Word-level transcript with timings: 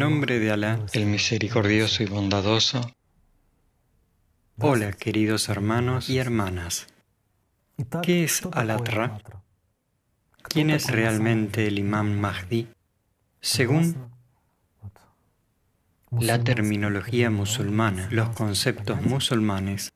Nombre 0.00 0.38
de 0.38 0.50
Alá, 0.50 0.86
el 0.94 1.04
misericordioso 1.04 2.02
y 2.02 2.06
bondadoso. 2.06 2.80
Hola, 4.58 4.92
queridos 4.92 5.50
hermanos 5.50 6.08
y 6.08 6.16
hermanas. 6.16 6.86
¿Qué 8.02 8.24
es 8.24 8.40
Al-Atra? 8.50 9.18
¿Quién 10.40 10.70
es 10.70 10.90
realmente 10.90 11.66
el 11.66 11.78
Imam 11.78 12.18
Mahdi? 12.18 12.68
Según 13.42 14.10
la 16.18 16.42
terminología 16.42 17.28
musulmana, 17.28 18.08
los 18.10 18.30
conceptos 18.30 19.02
musulmanes, 19.02 19.92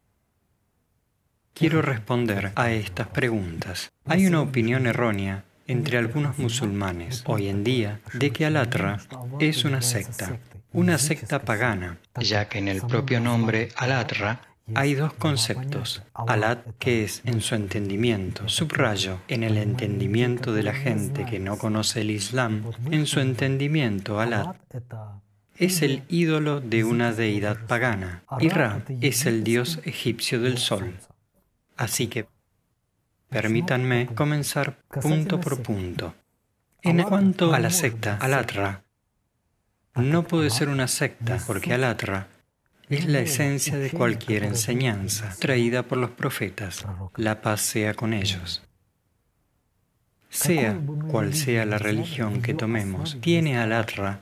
quiero 1.55 1.81
responder 1.81 2.53
a 2.57 2.73
estas 2.73 3.09
preguntas. 3.09 3.91
Hay 4.05 4.27
una 4.27 4.43
opinión 4.43 4.87
errónea 4.87 5.47
entre 5.67 5.99
algunos 5.99 6.39
musulmanes 6.39 7.23
hoy 7.27 7.49
en 7.49 7.65
día 7.65 8.01
de 8.13 8.31
que 8.31 8.47
Alatra 8.47 8.99
es 9.41 9.65
una 9.65 9.83
secta, 9.83 10.39
una 10.73 10.99
secta 10.99 11.43
pagana, 11.43 11.99
ya 12.21 12.49
que 12.49 12.59
en 12.59 12.69
el 12.69 12.83
propio 12.83 13.21
nombre 13.21 13.69
Alatra 13.77 14.41
hay 14.75 14.95
dos 14.95 15.13
conceptos. 15.13 16.03
Alat, 16.15 16.65
que 16.79 17.05
es 17.05 17.21
en 17.25 17.43
su 17.43 17.55
entendimiento, 17.55 18.49
subrayo, 18.49 19.19
en 19.29 19.43
el 19.43 19.59
entendimiento 19.59 20.55
de 20.55 20.63
la 20.63 20.73
gente 20.73 21.27
que 21.27 21.39
no 21.39 21.59
conoce 21.59 22.01
el 22.01 22.11
Islam, 22.11 22.65
en 22.91 23.07
su 23.07 23.21
entendimiento 23.21 24.21
Alat 24.21 24.57
es 25.57 25.83
el 25.83 26.03
ídolo 26.09 26.61
de 26.61 26.85
una 26.85 27.13
deidad 27.13 27.67
pagana 27.67 28.25
y 28.41 28.49
Ra 28.49 28.83
es 29.01 29.27
el 29.27 29.45
dios 29.45 29.81
egipcio 29.85 30.41
del 30.41 30.59
sol. 30.59 30.95
Así 31.77 32.09
que 32.09 32.27
Permítanme 33.35 34.07
comenzar 34.15 34.77
punto 35.03 35.41
por 35.41 35.61
punto. 35.61 36.15
En 36.83 37.03
cuanto 37.03 37.53
a 37.53 37.59
la 37.59 37.71
secta, 37.71 38.17
Alatra, 38.19 38.85
no 39.97 40.23
puede 40.23 40.51
ser 40.51 40.69
una 40.69 40.87
secta 40.87 41.41
porque 41.45 41.75
Alatra 41.75 42.29
es 42.89 43.07
la 43.07 43.19
esencia 43.19 43.77
de 43.77 43.91
cualquier 43.91 44.45
enseñanza 44.45 45.35
traída 45.41 45.83
por 45.83 45.99
los 45.99 46.11
profetas. 46.11 46.87
La 47.17 47.41
paz 47.41 47.63
sea 47.63 47.95
con 47.95 48.13
ellos. 48.13 48.63
Sea 50.29 50.79
cual 51.11 51.35
sea 51.35 51.67
la 51.67 51.79
religión 51.79 52.41
que 52.41 52.55
tomemos, 52.55 53.19
tiene 53.21 53.59
Alatra 53.59 54.21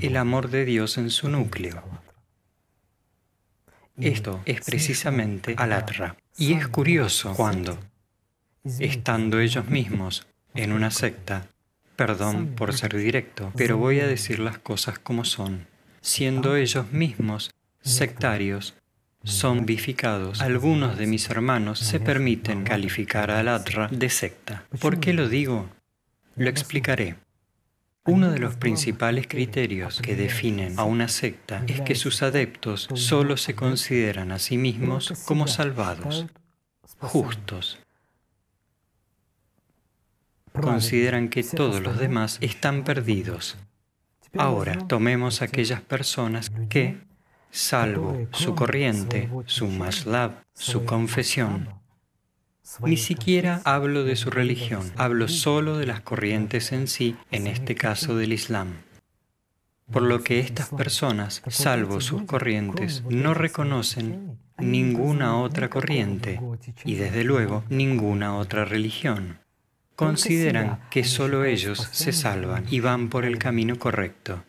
el 0.00 0.16
amor 0.16 0.48
de 0.48 0.64
Dios 0.64 0.96
en 0.96 1.10
su 1.10 1.28
núcleo. 1.28 1.82
Esto 3.98 4.40
es 4.46 4.62
precisamente 4.62 5.54
Alatra. 5.58 6.16
Y 6.38 6.52
es 6.52 6.68
curioso 6.68 7.32
cuando, 7.34 7.78
estando 8.78 9.40
ellos 9.40 9.68
mismos 9.68 10.26
en 10.54 10.72
una 10.72 10.90
secta, 10.90 11.48
perdón 11.96 12.48
por 12.56 12.74
ser 12.74 12.94
directo, 12.96 13.52
pero 13.56 13.78
voy 13.78 14.00
a 14.00 14.06
decir 14.06 14.38
las 14.38 14.58
cosas 14.58 14.98
como 14.98 15.24
son, 15.24 15.66
siendo 16.02 16.56
ellos 16.56 16.92
mismos 16.92 17.54
sectarios, 17.80 18.74
son 19.24 19.64
vificados, 19.66 20.40
algunos 20.42 20.98
de 20.98 21.06
mis 21.06 21.28
hermanos 21.30 21.78
se 21.78 22.00
permiten 22.00 22.64
calificar 22.64 23.30
a 23.30 23.40
Alatra 23.40 23.88
de 23.88 24.10
secta. 24.10 24.64
¿Por 24.78 25.00
qué 25.00 25.14
lo 25.14 25.28
digo? 25.28 25.68
Lo 26.36 26.50
explicaré. 26.50 27.16
Uno 28.06 28.30
de 28.30 28.38
los 28.38 28.56
principales 28.56 29.26
criterios 29.26 30.00
que 30.00 30.14
definen 30.14 30.78
a 30.78 30.84
una 30.84 31.08
secta 31.08 31.64
es 31.66 31.80
que 31.80 31.94
sus 31.94 32.22
adeptos 32.22 32.88
solo 32.94 33.36
se 33.36 33.54
consideran 33.54 34.30
a 34.30 34.38
sí 34.38 34.58
mismos 34.58 35.12
como 35.26 35.48
salvados, 35.48 36.26
justos. 37.00 37.78
Consideran 40.52 41.28
que 41.28 41.42
todos 41.42 41.82
los 41.82 41.98
demás 41.98 42.38
están 42.40 42.84
perdidos. 42.84 43.56
Ahora, 44.38 44.78
tomemos 44.86 45.42
aquellas 45.42 45.80
personas 45.80 46.50
que, 46.68 46.98
salvo 47.50 48.26
su 48.32 48.54
corriente, 48.54 49.28
su 49.46 49.66
maslab, 49.66 50.44
su 50.54 50.84
confesión, 50.84 51.68
ni 52.84 52.96
siquiera 52.96 53.60
hablo 53.64 54.04
de 54.04 54.16
su 54.16 54.30
religión, 54.30 54.92
hablo 54.96 55.28
solo 55.28 55.78
de 55.78 55.86
las 55.86 56.00
corrientes 56.00 56.72
en 56.72 56.88
sí, 56.88 57.16
en 57.30 57.46
este 57.46 57.74
caso 57.74 58.16
del 58.16 58.32
Islam. 58.32 58.74
Por 59.90 60.02
lo 60.02 60.24
que 60.24 60.40
estas 60.40 60.70
personas, 60.70 61.42
salvo 61.46 62.00
sus 62.00 62.22
corrientes, 62.22 63.04
no 63.08 63.34
reconocen 63.34 64.38
ninguna 64.58 65.38
otra 65.38 65.70
corriente 65.70 66.40
y 66.84 66.96
desde 66.96 67.22
luego 67.22 67.62
ninguna 67.68 68.36
otra 68.36 68.64
religión. 68.64 69.38
Consideran 69.94 70.80
que 70.90 71.04
solo 71.04 71.44
ellos 71.44 71.88
se 71.92 72.12
salvan 72.12 72.66
y 72.68 72.80
van 72.80 73.08
por 73.08 73.24
el 73.24 73.38
camino 73.38 73.78
correcto. 73.78 74.44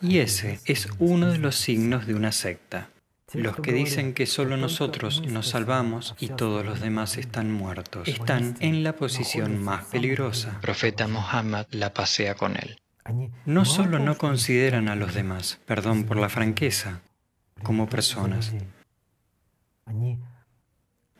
Y 0.00 0.18
ese 0.18 0.60
es 0.64 0.88
uno 0.98 1.32
de 1.32 1.38
los 1.38 1.56
signos 1.56 2.06
de 2.06 2.14
una 2.14 2.30
secta. 2.30 2.88
Los 3.34 3.56
que 3.56 3.72
dicen 3.72 4.14
que 4.14 4.26
solo 4.26 4.56
nosotros 4.56 5.22
nos 5.26 5.48
salvamos 5.48 6.14
y 6.18 6.28
todos 6.28 6.64
los 6.64 6.80
demás 6.80 7.18
están 7.18 7.52
muertos. 7.52 8.08
Están 8.08 8.56
en 8.60 8.82
la 8.82 8.94
posición 8.94 9.62
más 9.62 9.84
peligrosa. 9.84 10.58
profeta 10.62 11.06
Muhammad 11.08 11.66
la 11.70 11.92
pasea 11.92 12.34
con 12.34 12.56
él. 12.56 12.80
No 13.44 13.64
solo 13.64 13.98
no 13.98 14.16
consideran 14.16 14.88
a 14.88 14.96
los 14.96 15.14
demás, 15.14 15.60
perdón 15.66 16.04
por 16.04 16.16
la 16.16 16.28
franqueza, 16.28 17.00
como 17.62 17.88
personas, 17.88 18.52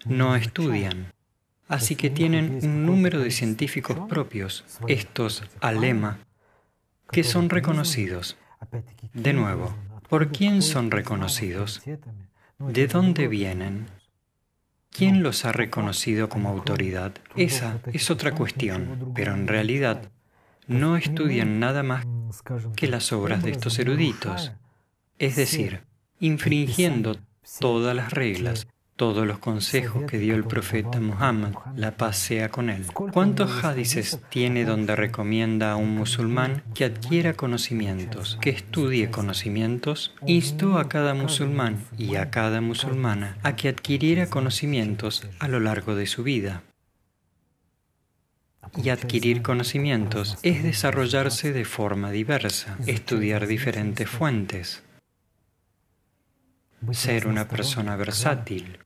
no 0.04 0.36
estudian, 0.36 1.12
así 1.66 1.96
que 1.96 2.10
tienen 2.10 2.60
un 2.62 2.86
número 2.86 3.20
de 3.20 3.30
científicos 3.30 3.98
propios, 4.08 4.64
estos 4.86 5.44
alema, 5.60 6.18
que 7.10 7.24
son 7.24 7.48
reconocidos. 7.48 8.36
De 9.14 9.32
nuevo, 9.32 9.74
¿Por 10.08 10.32
quién 10.32 10.62
son 10.62 10.90
reconocidos? 10.90 11.82
¿De 12.58 12.86
dónde 12.86 13.28
vienen? 13.28 13.86
¿Quién 14.90 15.22
los 15.22 15.44
ha 15.44 15.52
reconocido 15.52 16.28
como 16.28 16.48
autoridad? 16.48 17.12
Esa 17.36 17.80
es 17.92 18.10
otra 18.10 18.34
cuestión, 18.34 19.12
pero 19.14 19.34
en 19.34 19.46
realidad 19.46 20.10
no 20.66 20.96
estudian 20.96 21.60
nada 21.60 21.82
más 21.82 22.06
que 22.74 22.88
las 22.88 23.12
obras 23.12 23.42
de 23.42 23.50
estos 23.50 23.78
eruditos, 23.78 24.52
es 25.18 25.36
decir, 25.36 25.82
infringiendo 26.20 27.18
todas 27.60 27.94
las 27.94 28.12
reglas 28.12 28.66
todos 28.98 29.24
los 29.28 29.38
consejos 29.38 30.10
que 30.10 30.18
dio 30.18 30.34
el 30.34 30.42
profeta 30.42 30.98
Muhammad, 30.98 31.54
la 31.76 31.92
paz 31.92 32.18
sea 32.18 32.48
con 32.48 32.68
él. 32.68 32.84
¿Cuántos 32.92 33.62
hadices 33.62 34.18
tiene 34.28 34.64
donde 34.64 34.96
recomienda 34.96 35.70
a 35.70 35.76
un 35.76 35.94
musulmán 35.94 36.64
que 36.74 36.84
adquiera 36.84 37.34
conocimientos, 37.34 38.38
que 38.40 38.50
estudie 38.50 39.08
conocimientos? 39.08 40.16
Instó 40.26 40.78
a 40.78 40.88
cada 40.88 41.14
musulmán 41.14 41.84
y 41.96 42.16
a 42.16 42.30
cada 42.30 42.60
musulmana 42.60 43.38
a 43.44 43.54
que 43.54 43.68
adquiriera 43.68 44.26
conocimientos 44.26 45.24
a 45.38 45.46
lo 45.46 45.60
largo 45.60 45.94
de 45.94 46.06
su 46.06 46.24
vida. 46.24 46.64
Y 48.76 48.88
adquirir 48.88 49.42
conocimientos 49.42 50.38
es 50.42 50.64
desarrollarse 50.64 51.52
de 51.52 51.64
forma 51.64 52.10
diversa, 52.10 52.76
estudiar 52.86 53.46
diferentes 53.46 54.10
fuentes, 54.10 54.82
ser 56.90 57.28
una 57.28 57.46
persona 57.46 57.94
versátil, 57.94 58.78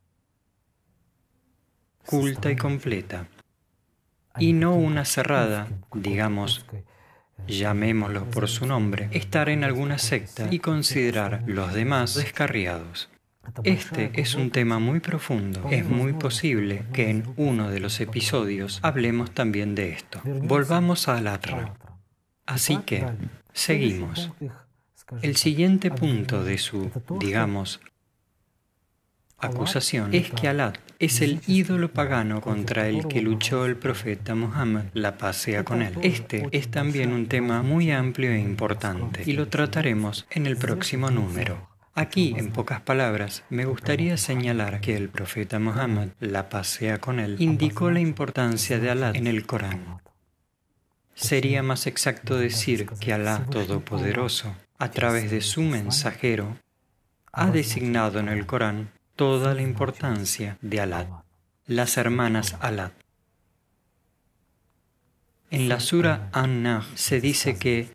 culta 2.06 2.50
y 2.50 2.56
completa, 2.56 3.28
y 4.38 4.52
no 4.52 4.74
una 4.74 5.04
cerrada, 5.04 5.68
digamos, 5.94 6.66
llamémoslo 7.46 8.24
por 8.30 8.48
su 8.48 8.66
nombre, 8.66 9.08
estar 9.12 9.48
en 9.48 9.64
alguna 9.64 9.98
secta 9.98 10.48
y 10.50 10.58
considerar 10.58 11.42
los 11.46 11.72
demás 11.74 12.14
descarriados. 12.14 13.10
Este 13.64 14.12
es 14.14 14.34
un 14.36 14.50
tema 14.50 14.78
muy 14.78 15.00
profundo. 15.00 15.68
Es 15.70 15.84
muy 15.84 16.12
posible 16.12 16.84
que 16.92 17.10
en 17.10 17.24
uno 17.36 17.70
de 17.70 17.80
los 17.80 18.00
episodios 18.00 18.78
hablemos 18.82 19.32
también 19.32 19.74
de 19.74 19.90
esto. 19.90 20.20
Volvamos 20.24 21.08
a 21.08 21.16
Alatra. 21.16 21.74
Así 22.46 22.78
que, 22.78 23.04
seguimos. 23.52 24.30
El 25.22 25.36
siguiente 25.36 25.90
punto 25.90 26.44
de 26.44 26.58
su, 26.58 26.90
digamos, 27.18 27.80
acusación 29.42 30.14
es 30.14 30.30
que 30.30 30.48
Alá 30.48 30.72
es 30.98 31.20
el 31.20 31.40
ídolo 31.46 31.92
pagano 31.92 32.40
contra 32.40 32.88
el 32.88 33.08
que 33.08 33.20
luchó 33.20 33.66
el 33.66 33.76
profeta 33.76 34.34
Muhammad, 34.34 34.84
la 34.94 35.18
paz 35.18 35.36
sea 35.36 35.64
con 35.64 35.82
él. 35.82 35.98
Este 36.02 36.48
es 36.52 36.70
también 36.70 37.12
un 37.12 37.26
tema 37.26 37.62
muy 37.62 37.90
amplio 37.90 38.30
e 38.30 38.38
importante 38.38 39.22
y 39.26 39.32
lo 39.32 39.48
trataremos 39.48 40.26
en 40.30 40.46
el 40.46 40.56
próximo 40.56 41.10
número. 41.10 41.68
Aquí, 41.94 42.34
en 42.38 42.52
pocas 42.52 42.80
palabras, 42.80 43.44
me 43.50 43.66
gustaría 43.66 44.16
señalar 44.16 44.80
que 44.80 44.96
el 44.96 45.10
profeta 45.10 45.58
Muhammad, 45.58 46.08
la 46.20 46.48
paz 46.48 46.68
sea 46.68 46.98
con 46.98 47.20
él, 47.20 47.36
indicó 47.38 47.90
la 47.90 48.00
importancia 48.00 48.78
de 48.78 48.90
Alá 48.90 49.10
en 49.14 49.26
el 49.26 49.44
Corán. 49.44 50.00
Sería 51.14 51.62
más 51.62 51.86
exacto 51.86 52.38
decir 52.38 52.86
que 52.98 53.12
Alá 53.12 53.44
Todopoderoso, 53.50 54.54
a 54.78 54.90
través 54.90 55.30
de 55.30 55.42
su 55.42 55.60
mensajero, 55.60 56.56
ha 57.30 57.50
designado 57.50 58.20
en 58.20 58.28
el 58.28 58.46
Corán 58.46 58.88
toda 59.22 59.54
la 59.54 59.62
importancia 59.62 60.58
de 60.62 60.80
Alad, 60.80 61.06
las 61.68 61.96
hermanas 61.96 62.56
Alad. 62.58 62.90
En 65.48 65.68
la 65.68 65.78
Sura 65.78 66.28
An-Nahl 66.32 66.82
se 66.96 67.20
dice 67.20 67.56
que 67.56 67.94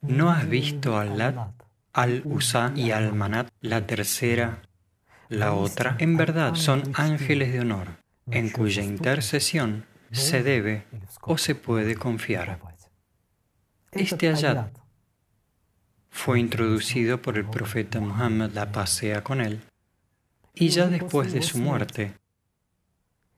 ¿no 0.00 0.32
has 0.32 0.48
visto 0.48 1.04
Lat, 1.04 1.36
al-Usa 1.92 2.72
y 2.74 2.90
al-Manat, 2.90 3.48
la 3.60 3.86
tercera, 3.86 4.62
la 5.28 5.52
otra? 5.52 5.94
En 6.00 6.16
verdad 6.16 6.56
son 6.56 6.82
ángeles 6.94 7.52
de 7.52 7.60
honor, 7.60 7.86
en 8.28 8.50
cuya 8.50 8.82
intercesión 8.82 9.86
se 10.10 10.42
debe 10.42 10.82
o 11.20 11.38
se 11.38 11.54
puede 11.54 11.94
confiar. 11.94 12.58
Este 13.92 14.30
ayat 14.30 14.76
fue 16.10 16.40
introducido 16.40 17.22
por 17.22 17.38
el 17.38 17.48
profeta 17.48 18.00
Muhammad, 18.00 18.50
la 18.50 18.72
pasea 18.72 19.22
con 19.22 19.40
él, 19.40 19.60
y 20.54 20.68
ya 20.68 20.86
después 20.86 21.32
de 21.32 21.42
su 21.42 21.58
muerte, 21.58 22.14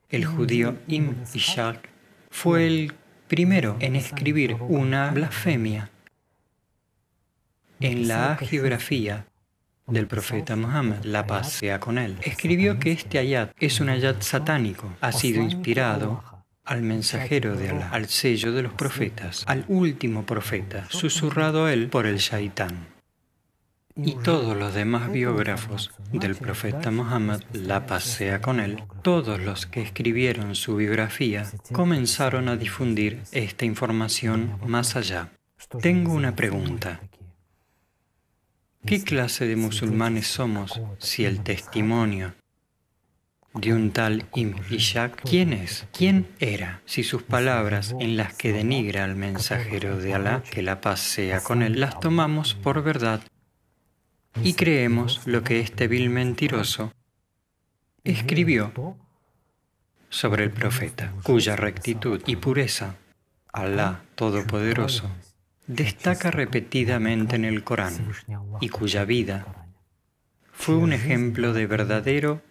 el 0.09 0.25
judío 0.25 0.77
Im 0.87 1.15
Ishaq 1.33 1.89
fue 2.29 2.67
el 2.67 2.93
primero 3.27 3.75
en 3.79 3.95
escribir 3.95 4.55
una 4.59 5.11
blasfemia 5.11 5.89
en 7.79 8.07
la 8.07 8.37
geografía 8.37 9.25
del 9.87 10.07
profeta 10.07 10.55
Muhammad, 10.55 11.03
la 11.03 11.25
paz 11.25 11.51
sea 11.51 11.79
con 11.79 11.97
él. 11.97 12.17
Escribió 12.21 12.79
que 12.79 12.91
este 12.91 13.19
ayat 13.19 13.51
es 13.59 13.79
un 13.79 13.89
ayat 13.89 14.21
satánico, 14.21 14.93
ha 15.01 15.11
sido 15.11 15.41
inspirado 15.41 16.23
al 16.65 16.81
mensajero 16.81 17.55
de 17.55 17.69
Allah, 17.69 17.89
al 17.91 18.07
sello 18.07 18.51
de 18.51 18.63
los 18.63 18.73
profetas, 18.73 19.43
al 19.47 19.63
último 19.69 20.25
profeta, 20.25 20.85
susurrado 20.89 21.65
a 21.65 21.73
él 21.73 21.87
por 21.87 22.05
el 22.05 22.17
shaitán. 22.17 22.96
Y 23.97 24.13
todos 24.15 24.55
los 24.55 24.75
demás 24.75 25.11
biógrafos 25.11 25.91
del 26.11 26.35
profeta 26.35 26.91
Muhammad, 26.91 27.41
la 27.53 27.87
pasea 27.87 28.41
con 28.41 28.59
él, 28.59 28.83
todos 29.01 29.39
los 29.39 29.65
que 29.65 29.81
escribieron 29.81 30.53
su 30.55 30.75
biografía, 30.75 31.45
comenzaron 31.71 32.47
a 32.47 32.57
difundir 32.57 33.23
esta 33.31 33.65
información 33.65 34.59
más 34.65 34.95
allá. 34.95 35.31
Tengo 35.81 36.13
una 36.13 36.35
pregunta. 36.35 37.01
¿Qué 38.85 39.03
clase 39.03 39.47
de 39.47 39.55
musulmanes 39.55 40.27
somos 40.27 40.79
si 40.99 41.25
el 41.25 41.41
testimonio 41.41 42.35
de 43.55 43.73
un 43.73 43.89
tal 43.91 44.27
Im 44.35 44.53
¿quién 45.23 45.53
es? 45.53 45.87
¿Quién 45.91 46.27
era? 46.39 46.81
Si 46.85 47.03
sus 47.03 47.23
palabras 47.23 47.95
en 47.99 48.15
las 48.15 48.35
que 48.35 48.53
denigra 48.53 49.03
al 49.03 49.15
mensajero 49.15 49.97
de 49.97 50.13
Alá, 50.13 50.43
que 50.43 50.61
la 50.61 50.79
paz 50.81 50.99
sea 50.99 51.41
con 51.41 51.63
él, 51.63 51.79
las 51.79 51.99
tomamos 51.99 52.53
por 52.53 52.83
verdad 52.83 53.21
y 54.43 54.53
creemos 54.53 55.25
lo 55.25 55.43
que 55.43 55.59
este 55.59 55.87
vil 55.87 56.09
mentiroso 56.09 56.93
escribió 58.03 58.97
sobre 60.09 60.45
el 60.45 60.51
profeta, 60.51 61.13
cuya 61.23 61.55
rectitud 61.55 62.21
y 62.25 62.37
pureza 62.37 62.95
Alá 63.51 64.03
Todopoderoso 64.15 65.09
destaca 65.67 66.31
repetidamente 66.31 67.35
en 67.35 67.45
el 67.45 67.63
Corán 67.63 68.13
y 68.61 68.69
cuya 68.69 69.03
vida 69.03 69.67
fue 70.53 70.75
un 70.75 70.93
ejemplo 70.93 71.53
de 71.53 71.67
verdadero 71.67 72.41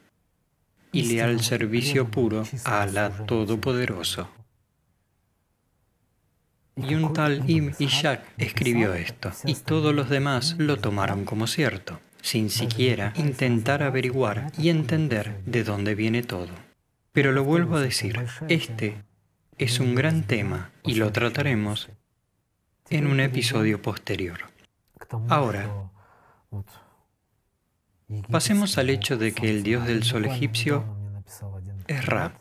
y 0.93 1.03
leal 1.03 1.41
servicio 1.41 2.09
puro 2.09 2.45
a 2.65 2.83
Alá 2.83 3.11
Todopoderoso. 3.27 4.29
Y 6.77 6.95
un 6.95 7.15
tal 7.15 7.49
Im 7.49 7.73
Ishak 7.79 8.23
escribió 8.37 8.93
esto, 8.93 9.33
y 9.45 9.55
todos 9.55 9.95
los 9.95 10.11
demás 10.11 10.57
lo 10.59 10.77
tomaron 10.77 11.25
como 11.25 11.47
cierto, 11.47 12.01
sin 12.21 12.51
siquiera 12.51 13.15
intentar 13.17 13.83
averiguar 13.83 14.53
y 14.59 14.69
entender 14.69 15.43
de 15.47 15.65
dónde 15.65 15.95
viene 15.95 16.23
todo. 16.23 16.51
Pero 17.13 17.33
lo 17.33 17.45
vuelvo 17.45 17.77
a 17.77 17.81
decir, 17.81 18.27
este 18.49 19.03
es 19.57 19.81
un 19.81 19.95
gran 19.95 20.25
tema 20.25 20.71
y 20.85 20.97
lo 20.97 21.13
trataremos 21.13 21.89
en 22.91 23.07
un 23.07 23.21
episodio 23.21 23.81
posterior. 23.81 24.41
Ahora, 25.29 25.91
pasemos 28.31 28.77
al 28.77 28.91
hecho 28.91 29.17
de 29.17 29.33
que 29.33 29.49
el 29.49 29.63
dios 29.63 29.87
del 29.87 30.03
sol 30.03 30.27
egipcio 30.27 30.85
es 31.87 32.05
Ra. 32.05 32.35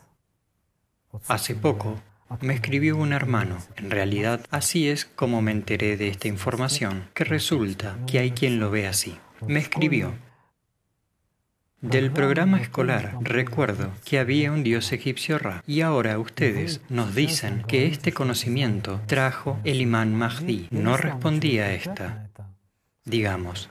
Hace 1.26 1.54
poco, 1.54 2.02
me 2.40 2.54
escribió 2.54 2.96
un 2.96 3.12
hermano. 3.12 3.58
En 3.76 3.90
realidad, 3.90 4.46
así 4.50 4.88
es 4.88 5.04
como 5.04 5.42
me 5.42 5.52
enteré 5.52 5.96
de 5.96 6.08
esta 6.08 6.28
información, 6.28 7.08
que 7.14 7.24
resulta 7.24 7.96
que 8.06 8.18
hay 8.18 8.32
quien 8.32 8.58
lo 8.58 8.70
ve 8.70 8.86
así. 8.86 9.16
Me 9.46 9.60
escribió. 9.60 10.14
Del 11.80 12.10
programa 12.10 12.60
escolar 12.60 13.16
recuerdo 13.20 13.92
que 14.04 14.18
había 14.18 14.50
un 14.50 14.64
dios 14.64 14.90
egipcio 14.92 15.38
Ra 15.38 15.62
y 15.66 15.82
ahora 15.82 16.18
ustedes 16.18 16.80
nos 16.88 17.14
dicen 17.14 17.64
que 17.68 17.86
este 17.86 18.12
conocimiento 18.12 19.00
trajo 19.06 19.60
el 19.62 19.82
imán 19.82 20.14
Mahdi. 20.14 20.68
No 20.70 20.96
respondía 20.96 21.66
a 21.66 21.72
esta, 21.74 22.30
digamos, 23.04 23.68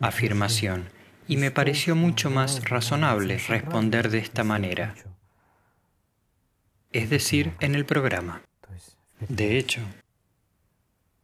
afirmación 0.00 0.88
y 1.28 1.36
me 1.36 1.50
pareció 1.50 1.94
mucho 1.94 2.30
más 2.30 2.64
razonable 2.68 3.38
responder 3.46 4.08
de 4.08 4.18
esta 4.18 4.42
manera 4.42 4.94
es 6.92 7.10
decir, 7.10 7.54
en 7.60 7.74
el 7.74 7.84
programa. 7.84 8.42
De 9.28 9.58
hecho, 9.58 9.80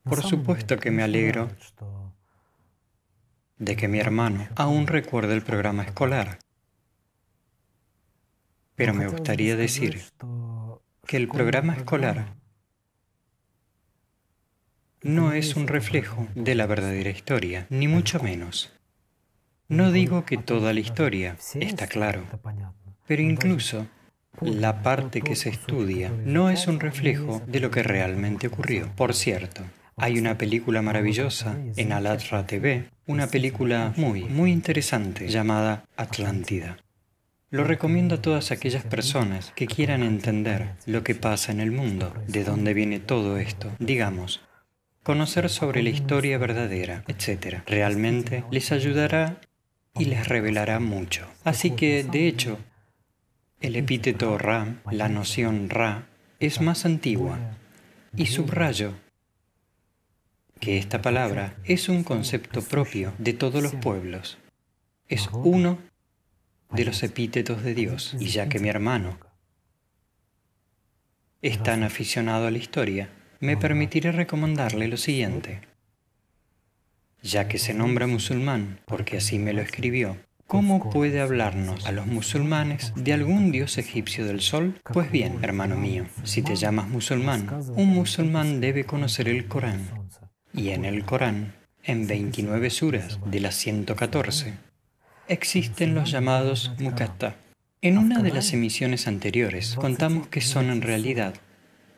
por 0.02 0.22
supuesto 0.22 0.78
que 0.78 0.90
me 0.90 1.02
alegro 1.02 1.50
de 3.58 3.76
que 3.76 3.88
mi 3.88 3.98
hermano 3.98 4.48
aún 4.56 4.86
recuerde 4.86 5.34
el 5.34 5.42
programa 5.42 5.84
escolar. 5.84 6.38
Pero 8.74 8.92
me 8.92 9.06
gustaría 9.06 9.56
decir 9.56 10.02
que 11.06 11.16
el 11.16 11.28
programa 11.28 11.74
escolar 11.74 12.34
no 15.02 15.32
es 15.32 15.54
un 15.54 15.68
reflejo 15.68 16.26
de 16.34 16.54
la 16.54 16.66
verdadera 16.66 17.10
historia, 17.10 17.66
ni 17.70 17.88
mucho 17.88 18.20
menos. 18.22 18.72
No 19.68 19.92
digo 19.92 20.24
que 20.24 20.36
toda 20.36 20.72
la 20.72 20.80
historia, 20.80 21.36
está 21.54 21.86
claro, 21.86 22.24
pero 23.06 23.22
incluso 23.22 23.86
la 24.40 24.82
parte 24.82 25.20
que 25.20 25.36
se 25.36 25.50
estudia 25.50 26.10
no 26.24 26.50
es 26.50 26.66
un 26.66 26.80
reflejo 26.80 27.42
de 27.46 27.60
lo 27.60 27.70
que 27.70 27.82
realmente 27.82 28.48
ocurrió. 28.48 28.90
Por 28.96 29.14
cierto, 29.14 29.62
hay 29.96 30.18
una 30.18 30.36
película 30.36 30.82
maravillosa 30.82 31.56
en 31.76 31.92
Alatra 31.92 32.46
TV, 32.46 32.84
una 33.06 33.28
película 33.28 33.92
muy, 33.96 34.24
muy 34.24 34.50
interesante 34.50 35.28
llamada 35.28 35.84
Atlántida. 35.96 36.78
Lo 37.50 37.62
recomiendo 37.62 38.16
a 38.16 38.22
todas 38.22 38.50
aquellas 38.50 38.82
personas 38.82 39.52
que 39.54 39.68
quieran 39.68 40.02
entender 40.02 40.70
lo 40.86 41.04
que 41.04 41.14
pasa 41.14 41.52
en 41.52 41.60
el 41.60 41.70
mundo, 41.70 42.12
de 42.26 42.42
dónde 42.42 42.74
viene 42.74 42.98
todo 42.98 43.38
esto, 43.38 43.70
digamos, 43.78 44.40
conocer 45.04 45.48
sobre 45.48 45.82
la 45.84 45.90
historia 45.90 46.38
verdadera, 46.38 47.04
etc. 47.06 47.58
Realmente 47.66 48.42
les 48.50 48.72
ayudará 48.72 49.40
y 49.96 50.06
les 50.06 50.26
revelará 50.26 50.80
mucho. 50.80 51.28
Así 51.44 51.70
que, 51.70 52.02
de 52.02 52.26
hecho, 52.26 52.58
el 53.64 53.76
epíteto 53.76 54.36
Ra, 54.36 54.82
la 54.90 55.08
noción 55.08 55.70
Ra, 55.70 56.06
es 56.38 56.60
más 56.60 56.84
antigua 56.84 57.38
y 58.14 58.26
subrayo 58.26 58.92
que 60.60 60.76
esta 60.76 61.00
palabra 61.00 61.56
es 61.64 61.88
un 61.88 62.04
concepto 62.04 62.60
propio 62.60 63.14
de 63.16 63.32
todos 63.32 63.62
los 63.62 63.74
pueblos. 63.74 64.36
Es 65.08 65.30
uno 65.32 65.78
de 66.72 66.84
los 66.84 67.02
epítetos 67.02 67.62
de 67.62 67.74
Dios. 67.74 68.14
Y 68.20 68.26
ya 68.26 68.50
que 68.50 68.58
mi 68.58 68.68
hermano 68.68 69.18
es 71.40 71.62
tan 71.62 71.84
aficionado 71.84 72.46
a 72.46 72.50
la 72.50 72.58
historia, 72.58 73.08
me 73.40 73.56
permitiré 73.56 74.12
recomendarle 74.12 74.88
lo 74.88 74.98
siguiente. 74.98 75.62
Ya 77.22 77.48
que 77.48 77.56
se 77.56 77.72
nombra 77.72 78.06
musulmán, 78.06 78.80
porque 78.84 79.16
así 79.16 79.38
me 79.38 79.54
lo 79.54 79.62
escribió, 79.62 80.18
¿Cómo 80.46 80.90
puede 80.90 81.20
hablarnos 81.20 81.86
a 81.86 81.92
los 81.92 82.06
musulmanes 82.06 82.92
de 82.96 83.12
algún 83.12 83.50
dios 83.50 83.78
egipcio 83.78 84.26
del 84.26 84.40
sol? 84.40 84.80
Pues 84.92 85.10
bien, 85.10 85.38
hermano 85.42 85.76
mío, 85.76 86.06
si 86.22 86.42
te 86.42 86.54
llamas 86.54 86.88
musulmán, 86.88 87.48
un 87.74 87.88
musulmán 87.88 88.60
debe 88.60 88.84
conocer 88.84 89.28
el 89.28 89.48
Corán. 89.48 89.88
Y 90.52 90.68
en 90.70 90.84
el 90.84 91.04
Corán, 91.04 91.54
en 91.82 92.06
29 92.06 92.70
suras 92.70 93.18
de 93.24 93.40
las 93.40 93.54
114, 93.56 94.54
existen 95.28 95.94
los 95.94 96.10
llamados 96.10 96.72
mukatta. 96.78 97.36
En 97.80 97.98
una 97.98 98.22
de 98.22 98.32
las 98.32 98.52
emisiones 98.52 99.08
anteriores 99.08 99.74
contamos 99.74 100.28
qué 100.28 100.40
son 100.40 100.70
en 100.70 100.82
realidad, 100.82 101.34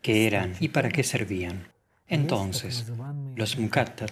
qué 0.02 0.26
eran 0.26 0.54
y 0.60 0.68
para 0.68 0.88
qué 0.88 1.02
servían. 1.02 1.68
Entonces, 2.06 2.92
los 3.34 3.58
mukatta 3.58 4.06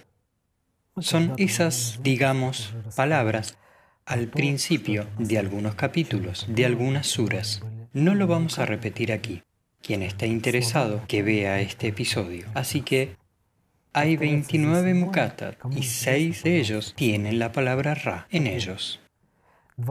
son 0.98 1.34
esas, 1.38 2.00
digamos, 2.02 2.74
palabras 2.94 3.56
al 4.06 4.28
principio 4.28 5.06
de 5.18 5.38
algunos 5.38 5.74
capítulos, 5.74 6.46
de 6.48 6.66
algunas 6.66 7.06
suras. 7.06 7.62
No 7.92 8.14
lo 8.14 8.26
vamos 8.26 8.58
a 8.58 8.66
repetir 8.66 9.12
aquí. 9.12 9.42
Quien 9.82 10.02
esté 10.02 10.26
interesado, 10.26 11.02
que 11.08 11.22
vea 11.22 11.60
este 11.60 11.88
episodio. 11.88 12.46
Así 12.54 12.82
que 12.82 13.16
hay 13.92 14.16
29 14.16 14.94
mukatat 14.94 15.56
y 15.70 15.82
6 15.82 16.42
de 16.42 16.58
ellos 16.58 16.94
tienen 16.96 17.38
la 17.38 17.52
palabra 17.52 17.94
Ra 17.94 18.26
en 18.30 18.46
ellos. 18.46 19.00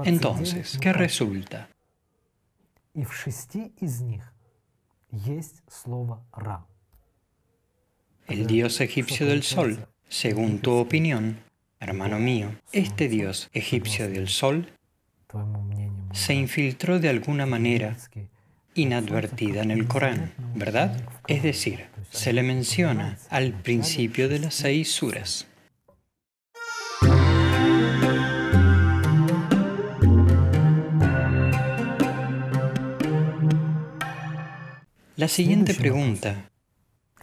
Entonces, 0.03 0.77
¿qué 0.79 0.93
resulta? 0.93 1.69
El 8.27 8.47
dios 8.47 8.81
egipcio 8.81 9.25
del 9.25 9.43
sol, 9.43 9.87
según 10.09 10.59
tu 10.59 10.73
opinión, 10.73 11.39
hermano 11.83 12.17
mío, 12.17 12.55
este 12.71 13.09
dios 13.09 13.49
egipcio 13.53 14.09
del 14.09 14.29
sol 14.29 14.71
se 16.13 16.33
infiltró 16.33 16.99
de 16.99 17.09
alguna 17.09 17.45
manera 17.45 17.97
inadvertida 18.73 19.61
en 19.61 19.71
el 19.71 19.87
Corán, 19.87 20.31
¿verdad? 20.55 20.95
Es 21.27 21.43
decir, 21.43 21.85
se 22.09 22.33
le 22.33 22.43
menciona 22.43 23.17
al 23.29 23.53
principio 23.53 24.29
de 24.29 24.39
las 24.39 24.53
seis 24.55 24.91
suras. 24.91 25.47
La 35.15 35.27
siguiente 35.27 35.73
pregunta, 35.73 36.49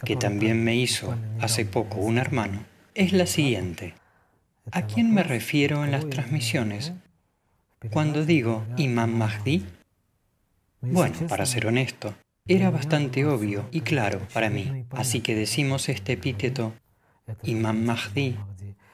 que 0.05 0.15
también 0.15 0.63
me 0.63 0.75
hizo 0.75 1.15
hace 1.39 1.65
poco 1.65 1.99
un 1.99 2.17
hermano, 2.17 2.63
es 2.95 3.13
la 3.13 3.25
siguiente. 3.25 3.93
¿A 4.73 4.83
quién 4.83 5.13
me 5.13 5.23
refiero 5.23 5.83
en 5.83 5.91
las 5.91 6.09
transmisiones 6.09 6.93
cuando 7.91 8.25
digo 8.25 8.65
Imam 8.77 9.11
Mahdi? 9.11 9.65
Bueno, 10.79 11.15
para 11.27 11.45
ser 11.45 11.67
honesto, 11.67 12.15
era 12.47 12.69
bastante 12.69 13.25
obvio 13.25 13.67
y 13.71 13.81
claro 13.81 14.21
para 14.33 14.49
mí, 14.49 14.85
así 14.91 15.19
que 15.19 15.35
decimos 15.35 15.89
este 15.89 16.13
epíteto 16.13 16.73
Imam 17.43 17.83
Mahdi. 17.83 18.37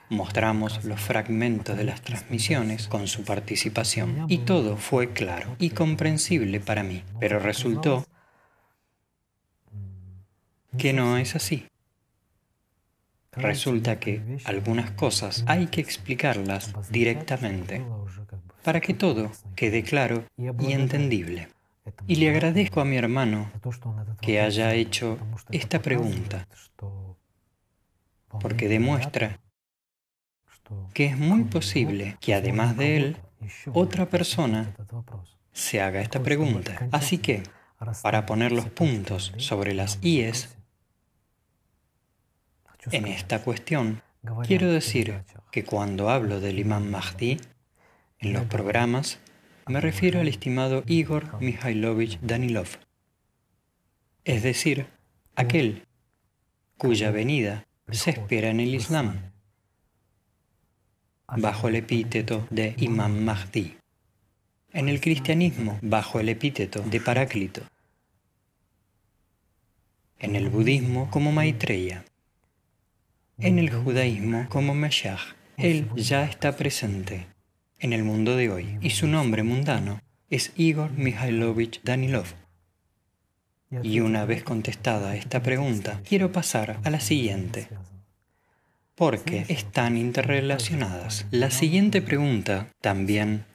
Mostramos 0.10 0.84
los 0.84 1.00
fragmentos 1.00 1.78
de 1.78 1.84
las 1.84 2.02
transmisiones 2.02 2.88
con 2.88 3.08
su 3.08 3.24
participación 3.24 4.26
y 4.30 4.40
todo 4.40 4.78
fue 4.78 5.12
claro 5.12 5.56
y 5.60 5.72
comprensible 5.72 6.60
para 6.60 6.82
mí, 6.82 7.04
pero 7.20 7.40
resultó 7.40 8.06
que 10.78 10.94
no 10.94 11.18
es 11.18 11.36
así. 11.36 11.68
Resulta 13.38 14.00
que 14.00 14.40
algunas 14.46 14.92
cosas 14.92 15.44
hay 15.48 15.68
que 15.68 15.82
explicarlas 15.82 16.74
directamente 16.90 17.84
para 18.64 18.82
que 18.82 18.94
todo 18.94 19.32
quede 19.56 19.84
claro 19.84 20.26
y 20.38 20.72
entendible. 20.74 21.50
Y 22.06 22.16
le 22.16 22.30
agradezco 22.30 22.82
a 22.82 22.86
mi 22.86 22.98
hermano 22.98 23.50
que 24.22 24.42
haya 24.42 24.74
hecho 24.74 25.18
esta 25.52 25.82
pregunta, 25.82 26.48
porque 28.42 28.68
demuestra 28.68 29.40
que 30.94 31.06
es 31.06 31.18
muy 31.18 31.46
posible 31.46 32.18
que 32.20 32.34
además 32.34 32.76
de 32.76 32.98
él, 32.98 33.18
otra 33.74 34.10
persona 34.10 34.76
se 35.54 35.82
haga 35.82 36.02
esta 36.02 36.22
pregunta. 36.22 36.88
Así 36.92 37.20
que, 37.20 37.44
para 38.04 38.26
poner 38.26 38.52
los 38.52 38.70
puntos 38.70 39.34
sobre 39.38 39.74
las 39.74 40.00
IES, 40.02 40.57
en 42.92 43.08
esta 43.08 43.42
cuestión, 43.44 44.02
quiero 44.46 44.72
decir 44.72 45.24
que 45.52 45.64
cuando 45.64 46.10
hablo 46.10 46.40
del 46.40 46.60
imán 46.60 46.90
Mahdi, 46.90 47.40
en 48.20 48.34
los 48.34 48.46
programas, 48.46 49.20
me 49.68 49.82
refiero 49.82 50.20
al 50.20 50.28
estimado 50.28 50.84
Igor 50.88 51.40
Mikhailovich 51.42 52.20
Danilov, 52.22 52.68
es 54.24 54.44
decir, 54.44 54.88
aquel 55.36 55.86
cuya 56.78 57.12
venida 57.12 57.66
se 57.90 58.12
espera 58.12 58.50
en 58.50 58.60
el 58.60 58.74
Islam, 58.74 59.32
bajo 61.36 61.68
el 61.68 61.76
epíteto 61.76 62.48
de 62.50 62.74
Imam 62.78 63.20
Mahdi, 63.20 63.78
en 64.72 64.90
el 64.90 65.02
cristianismo 65.02 65.80
bajo 65.82 66.20
el 66.20 66.30
epíteto 66.30 66.82
de 66.82 67.02
Paráclito, 67.02 67.62
en 70.20 70.36
el 70.36 70.50
budismo 70.50 71.10
como 71.12 71.32
Maitreya, 71.32 72.06
en 73.40 73.60
el 73.60 73.70
judaísmo 73.70 74.48
como 74.50 74.74
Mashiach. 74.74 75.36
Él 75.58 75.90
ya 75.96 76.24
está 76.24 76.56
presente 76.56 77.28
en 77.80 77.94
el 77.94 78.04
mundo 78.04 78.36
de 78.36 78.50
hoy 78.50 78.78
y 78.82 78.92
su 78.92 79.08
nombre 79.08 79.44
mundano 79.44 80.02
es 80.30 80.52
Igor 80.56 80.92
Mikhailovich 80.92 81.82
Danilov. 81.84 82.28
Y 83.84 84.00
una 84.00 84.26
vez 84.26 84.44
contestada 84.44 85.16
esta 85.16 85.44
pregunta, 85.44 86.02
quiero 86.08 86.32
pasar 86.32 86.80
a 86.84 86.90
la 86.90 87.00
siguiente, 87.00 87.68
porque 88.96 89.46
están 89.50 89.98
interrelacionadas. 89.98 91.26
La 91.32 91.52
siguiente 91.52 92.02
pregunta 92.02 92.70
también 92.82 93.46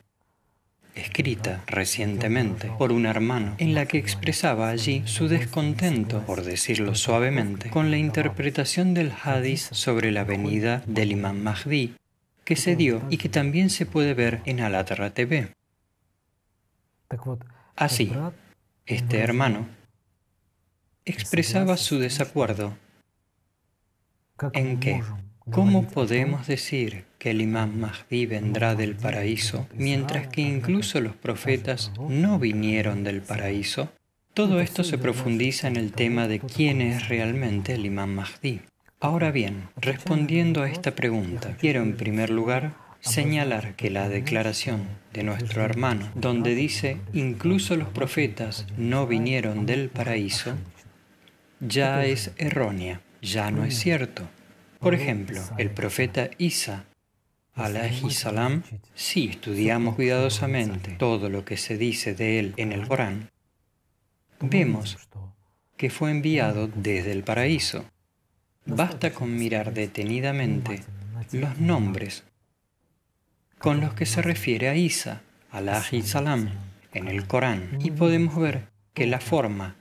escrita 0.94 1.62
recientemente 1.66 2.70
por 2.78 2.92
un 2.92 3.06
hermano, 3.06 3.54
en 3.58 3.75
la 3.75 3.87
que 3.87 3.99
expresaba 3.99 4.68
allí 4.68 5.02
su 5.06 5.28
descontento, 5.28 6.22
por 6.22 6.42
decirlo 6.42 6.94
suavemente, 6.94 7.70
con 7.70 7.90
la 7.90 7.96
interpretación 7.96 8.94
del 8.94 9.12
hadith 9.25 9.72
sobre 9.72 10.11
la 10.11 10.25
venida 10.25 10.82
del 10.87 11.12
imán 11.12 11.42
Mahdi 11.42 11.94
que 12.44 12.56
se 12.56 12.76
dio 12.76 13.02
y 13.08 13.18
que 13.18 13.28
también 13.28 13.70
se 13.70 13.87
puede 13.87 14.14
ver 14.14 14.40
en 14.44 14.61
Alatra 14.61 15.11
TV. 15.14 15.54
Así, 17.76 18.12
este 18.87 19.18
hermano 19.20 19.68
expresaba 21.04 21.76
su 21.76 21.99
desacuerdo 21.99 22.76
en 24.52 24.80
que, 24.80 25.02
¿cómo 25.50 25.87
podemos 25.88 26.46
decir 26.46 27.04
que 27.18 27.30
el 27.30 27.40
imán 27.40 27.80
Mahdi 27.80 28.26
vendrá 28.26 28.75
del 28.75 28.94
paraíso 28.94 29.66
mientras 29.75 30.28
que 30.28 30.42
incluso 30.42 31.00
los 31.00 31.16
profetas 31.16 31.92
no 32.08 32.38
vinieron 32.38 33.04
del 33.04 33.22
paraíso? 33.22 33.90
Todo 34.34 34.61
esto 34.61 34.82
se 34.84 34.99
profundiza 34.99 35.68
en 35.68 35.76
el 35.76 35.92
tema 35.92 36.26
de 36.26 36.40
quién 36.40 36.80
es 36.80 37.08
realmente 37.08 37.75
el 37.75 37.84
imán 37.84 38.14
Mahdi. 38.14 38.61
Ahora 39.00 39.30
bien, 39.30 39.68
respondiendo 39.76 40.62
a 40.62 40.70
esta 40.70 40.94
pregunta, 40.94 41.56
quiero 41.58 41.82
en 41.82 41.96
primer 41.96 42.30
lugar 42.30 42.75
señalar 43.00 43.75
que 43.75 43.90
la 43.90 44.08
declaración 44.08 44.87
de 45.12 45.25
nuestro 45.25 45.62
hermano, 45.64 46.08
donde 46.14 46.54
dice 46.54 46.99
incluso 47.12 47.76
los 47.76 47.88
profetas 47.88 48.66
no 48.76 49.06
vinieron 49.06 49.66
del 49.66 49.88
paraíso, 49.88 50.54
ya 51.58 52.04
es 52.04 52.30
errónea, 52.38 53.00
ya 53.20 53.50
no 53.50 53.64
es 53.64 53.78
cierto. 53.78 54.28
Por 54.82 54.94
ejemplo, 54.94 55.40
el 55.58 55.70
profeta 55.70 56.28
Isa, 56.38 56.86
alayhi 57.54 58.10
salam, 58.10 58.64
si 58.94 59.28
estudiamos 59.28 59.94
cuidadosamente 59.94 60.96
todo 60.98 61.28
lo 61.28 61.44
que 61.44 61.56
se 61.56 61.78
dice 61.78 62.14
de 62.14 62.40
él 62.40 62.54
en 62.56 62.72
el 62.72 62.88
Corán, 62.88 63.30
vemos 64.40 64.98
que 65.76 65.88
fue 65.88 66.10
enviado 66.10 66.66
desde 66.66 67.12
el 67.12 67.22
paraíso. 67.22 67.84
Basta 68.66 69.12
con 69.12 69.36
mirar 69.36 69.72
detenidamente 69.72 70.82
los 71.30 71.58
nombres 71.58 72.24
con 73.58 73.80
los 73.80 73.94
que 73.94 74.06
se 74.06 74.20
refiere 74.20 74.68
a 74.68 74.74
Isa, 74.74 75.22
Allah 75.52 75.84
y 75.92 76.02
Salam, 76.02 76.50
en 76.92 77.06
el 77.06 77.28
Corán, 77.28 77.78
y 77.80 77.92
podemos 77.92 78.36
ver 78.36 78.68
que 78.92 79.06
la 79.06 79.20
forma 79.20 79.76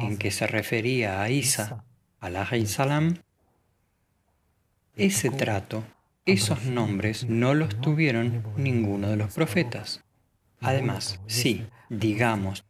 en 0.00 0.16
que 0.16 0.30
se 0.30 0.46
refería 0.46 1.22
a 1.22 1.30
Isa, 1.30 1.84
Allah 2.20 2.48
y 2.56 2.66
Salam, 2.66 3.16
ese 5.00 5.30
trato, 5.30 5.82
esos 6.26 6.64
nombres 6.64 7.26
no 7.28 7.54
los 7.54 7.80
tuvieron 7.80 8.44
ninguno 8.56 9.08
de 9.08 9.16
los 9.16 9.32
profetas. 9.32 10.04
Además, 10.60 11.20
si, 11.26 11.66
digamos, 11.88 12.64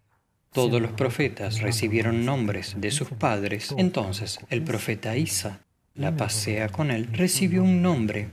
todos 0.52 0.80
los 0.80 0.92
profetas 0.92 1.60
recibieron 1.60 2.24
nombres 2.24 2.74
de 2.78 2.92
sus 2.92 3.08
padres, 3.10 3.74
entonces 3.76 4.38
el 4.48 4.62
profeta 4.62 5.16
Isa, 5.16 5.60
la 5.94 6.16
pasea 6.16 6.68
con 6.68 6.92
él, 6.92 7.08
recibió 7.12 7.64
un 7.64 7.82
nombre. 7.82 8.30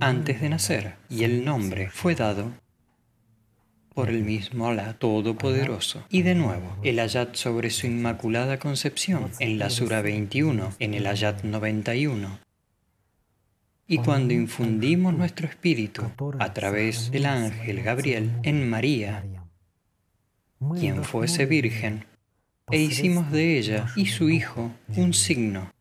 antes 0.00 0.40
de 0.40 0.48
nacer 0.48 0.96
y 1.08 1.22
el 1.22 1.44
nombre 1.44 1.88
fue 1.88 2.16
dado 2.16 2.52
por 3.94 4.10
el 4.10 4.24
mismo 4.24 4.68
Alá 4.68 4.94
Todopoderoso. 4.94 6.04
Y 6.10 6.22
de 6.22 6.34
nuevo, 6.34 6.76
el 6.82 6.98
ayat 6.98 7.36
sobre 7.36 7.70
su 7.70 7.86
Inmaculada 7.86 8.58
Concepción 8.58 9.30
en 9.38 9.58
la 9.60 9.70
Sura 9.70 10.02
21, 10.02 10.72
en 10.80 10.94
el 10.94 11.06
ayat 11.06 11.44
91. 11.44 12.43
Y 13.86 13.98
cuando 13.98 14.32
infundimos 14.32 15.14
nuestro 15.14 15.46
espíritu 15.46 16.10
a 16.38 16.52
través 16.52 17.10
del 17.10 17.26
ángel 17.26 17.82
Gabriel 17.82 18.32
en 18.42 18.68
María, 18.68 19.24
quien 20.78 21.04
fuese 21.04 21.44
virgen, 21.46 22.06
e 22.70 22.78
hicimos 22.78 23.30
de 23.30 23.58
ella 23.58 23.86
y 23.94 24.06
su 24.06 24.30
Hijo 24.30 24.72
un 24.96 25.12
signo 25.12 25.72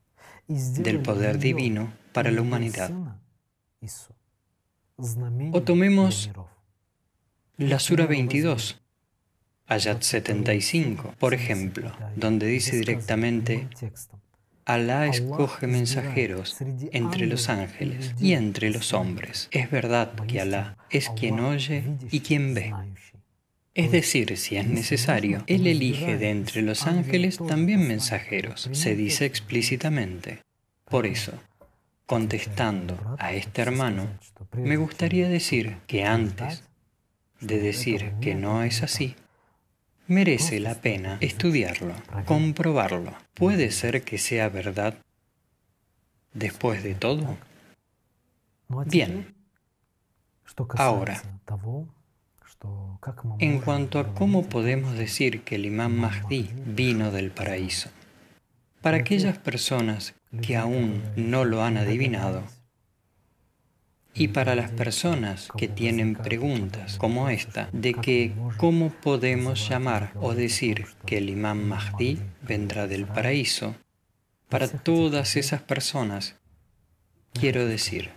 del 0.48 1.00
poder 1.00 1.40
divino 1.40 1.94
para 2.12 2.32
la 2.32 2.42
humanidad. 2.42 2.92
O 5.52 5.62
tomemos 5.64 6.30
la 7.58 7.80
Sura 7.80 8.06
22, 8.06 8.82
Ayat 9.68 10.02
75, 10.02 11.16
por 11.20 11.34
ejemplo, 11.34 11.92
donde 12.16 12.48
dice 12.48 12.76
directamente, 12.76 13.70
Alá 14.66 15.08
escoge 15.08 15.68
mensajeros 15.68 16.58
entre 16.92 17.28
los 17.28 17.50
ángeles 17.50 18.16
y 18.20 18.34
entre 18.34 18.70
los 18.70 18.94
hombres. 18.94 19.50
Es 19.52 19.70
verdad 19.70 20.14
que 20.28 20.40
Alá 20.40 20.78
es 20.90 21.10
quien 21.10 21.40
oye 21.42 21.84
y 22.12 22.22
quien 22.22 22.54
ve. 22.54 22.74
Es 23.76 23.92
decir, 23.92 24.38
si 24.38 24.56
es 24.56 24.68
necesario, 24.68 25.44
Él 25.48 25.68
elige 25.68 26.18
de 26.18 26.30
entre 26.30 26.62
los 26.62 26.86
ángeles 26.86 27.40
también 27.46 27.88
mensajeros, 27.88 28.70
se 28.72 28.96
dice 28.96 29.26
explícitamente. 29.26 30.40
Por 30.86 31.08
eso, 31.08 31.34
contestando 32.06 33.18
a 33.20 33.34
este 33.34 33.64
hermano, 33.64 34.08
me 34.54 34.78
gustaría 34.78 35.28
decir 35.28 35.78
que 35.88 36.06
antes 36.06 36.64
de 37.42 37.60
decir 37.60 38.14
que 38.22 38.36
no 38.36 38.64
es 38.64 38.84
así, 38.84 39.16
merece 40.08 40.60
la 40.60 40.76
pena 40.76 41.18
estudiarlo, 41.22 41.94
comprobarlo. 42.26 43.14
¿Puede 43.34 43.72
ser 43.72 44.04
que 44.04 44.18
sea 44.18 44.50
verdad 44.50 44.96
después 46.34 46.84
de 46.84 46.96
todo? 46.96 47.38
Bien. 48.86 49.34
Ahora, 50.76 51.22
en 53.40 53.60
cuanto 53.60 54.00
a 54.00 54.14
cómo 54.14 54.48
podemos 54.48 54.98
decir 54.98 55.42
que 55.42 55.56
el 55.56 55.66
imán 55.66 55.98
Mahdi 55.98 56.50
vino 56.66 57.12
del 57.12 57.32
paraíso, 57.32 57.90
para 58.82 58.98
aquellas 58.98 59.38
personas 59.38 60.14
que 60.42 60.58
aún 60.58 61.02
no 61.16 61.46
lo 61.46 61.64
han 61.64 61.78
adivinado, 61.78 62.44
y 64.16 64.28
para 64.30 64.56
las 64.56 64.72
personas 64.72 65.50
que 65.58 65.68
tienen 65.68 66.16
preguntas 66.16 66.98
como 66.98 67.30
esta 67.30 67.70
de 67.72 67.94
que 67.94 68.34
cómo 68.58 68.90
podemos 68.90 69.68
llamar 69.68 70.14
o 70.22 70.34
decir 70.34 70.86
que 71.06 71.18
el 71.18 71.30
imán 71.30 71.68
Mahdi 71.68 72.20
vendrá 72.42 72.88
del 72.88 73.06
paraíso, 73.06 73.76
para 74.50 74.68
todas 74.68 75.36
esas 75.36 75.62
personas 75.62 76.36
quiero 77.34 77.66
decir, 77.66 78.12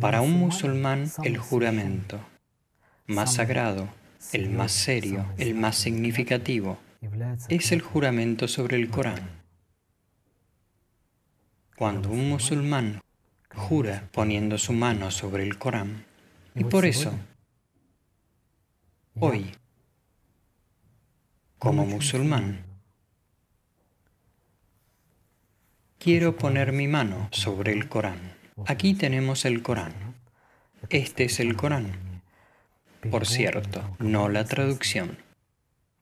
para 0.00 0.22
un 0.22 0.32
musulmán 0.32 1.10
el 1.24 1.36
juramento 1.36 2.18
más 3.06 3.34
sagrado, 3.34 3.88
el 4.32 4.48
más 4.50 4.72
serio, 4.72 5.26
el 5.36 5.54
más 5.54 5.76
significativo, 5.76 6.78
es 7.48 7.72
el 7.72 7.82
juramento 7.82 8.48
sobre 8.48 8.76
el 8.76 8.88
Corán. 8.88 9.42
Cuando 11.76 12.10
un 12.10 12.28
musulmán 12.28 13.00
jura 13.60 14.08
poniendo 14.10 14.58
su 14.58 14.72
mano 14.72 15.10
sobre 15.12 15.44
el 15.44 15.58
Corán. 15.58 16.04
Y 16.56 16.64
por 16.64 16.84
eso, 16.84 17.12
hoy, 19.14 19.52
como 21.58 21.86
musulmán, 21.86 22.64
quiero 25.98 26.36
poner 26.36 26.72
mi 26.72 26.88
mano 26.88 27.28
sobre 27.30 27.72
el 27.72 27.88
Corán. 27.88 28.34
Aquí 28.66 28.94
tenemos 28.94 29.44
el 29.44 29.62
Corán. 29.62 29.94
Este 30.88 31.24
es 31.24 31.38
el 31.38 31.54
Corán. 31.54 32.22
Por 33.10 33.26
cierto, 33.26 33.96
no 33.98 34.28
la 34.28 34.44
traducción, 34.44 35.18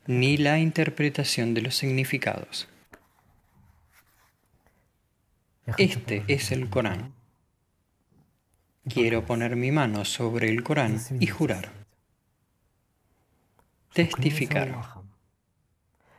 ni 0.06 0.36
la 0.36 0.58
interpretación 0.58 1.54
de 1.54 1.62
los 1.62 1.76
significados. 1.76 2.68
Este 5.76 6.24
es 6.28 6.50
el 6.50 6.70
Corán. 6.70 7.17
Quiero 8.88 9.24
poner 9.24 9.56
mi 9.56 9.70
mano 9.70 10.04
sobre 10.04 10.48
el 10.48 10.62
Corán 10.62 11.00
y 11.20 11.26
jurar. 11.26 11.70
Testificar. 13.92 14.76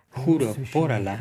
Juro 0.10 0.56
por 0.72 0.92
Alá. 0.92 1.20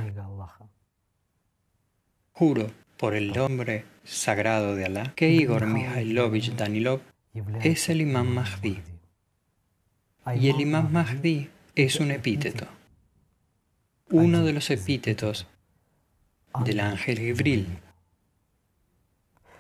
Juro 2.32 2.70
por 2.96 3.14
el 3.14 3.32
nombre 3.32 3.84
sagrado 4.04 4.74
de 4.74 4.84
Alá 4.86 5.12
que 5.14 5.30
Igor 5.30 5.66
Mikhailovich 5.66 6.54
Danilov 6.54 7.00
es 7.62 7.88
el 7.88 8.00
imán 8.00 8.28
Mahdi. 8.32 8.80
Y 10.34 10.48
el 10.48 10.60
imán 10.60 10.92
Mahdi 10.92 11.48
es 11.74 12.00
un 12.00 12.10
epíteto. 12.10 12.66
Uno 14.10 14.44
de 14.44 14.52
los 14.52 14.70
epítetos 14.70 15.46
del 16.64 16.80
ángel 16.80 17.18
Gibril. 17.18 17.78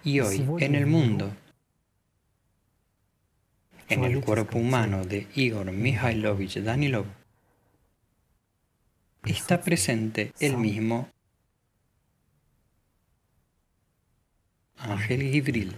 Y 0.04 0.20
hoy 0.20 0.46
en 0.58 0.74
el 0.74 0.86
mundo 0.86 1.32
en 3.88 4.04
el 4.04 4.20
cuerpo 4.20 4.58
humano 4.58 5.04
de 5.04 5.26
Igor 5.34 5.72
Mikhailovich 5.72 6.60
Danilov. 6.60 7.06
Está 9.24 9.60
presente 9.62 10.32
el 10.40 10.56
mismo 10.56 11.08
Ángel 14.76 15.22
Gibril. 15.22 15.74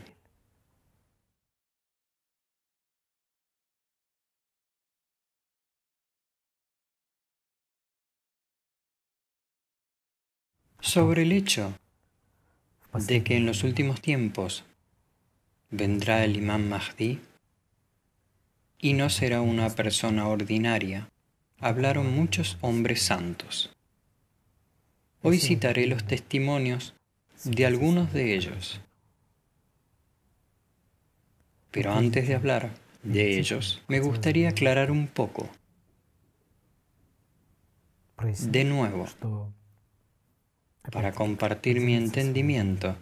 Sobre 10.80 11.22
el 11.22 11.32
hecho 11.32 11.74
de 12.92 13.22
que 13.22 13.36
en 13.36 13.46
los 13.46 13.62
últimos 13.62 14.00
tiempos 14.00 14.64
vendrá 15.70 16.24
el 16.24 16.36
imán 16.36 16.68
Mahdi, 16.68 17.20
y 18.80 18.94
no 18.94 19.10
será 19.10 19.42
una 19.42 19.68
persona 19.70 20.26
ordinaria, 20.26 21.10
hablaron 21.58 22.14
muchos 22.14 22.56
hombres 22.60 23.02
santos. 23.02 23.76
Hoy 25.22 25.38
citaré 25.38 25.86
los 25.86 26.04
testimonios 26.04 26.94
de 27.44 27.66
algunos 27.66 28.12
de 28.12 28.34
ellos. 28.34 28.80
Pero 31.70 31.92
antes 31.92 32.26
de 32.26 32.34
hablar 32.34 32.70
de 33.02 33.38
ellos, 33.38 33.82
me 33.86 34.00
gustaría 34.00 34.48
aclarar 34.48 34.90
un 34.90 35.06
poco. 35.06 35.48
De 38.22 38.64
nuevo, 38.64 39.06
para 40.90 41.12
compartir 41.12 41.80
mi 41.80 41.94
entendimiento 41.94 42.96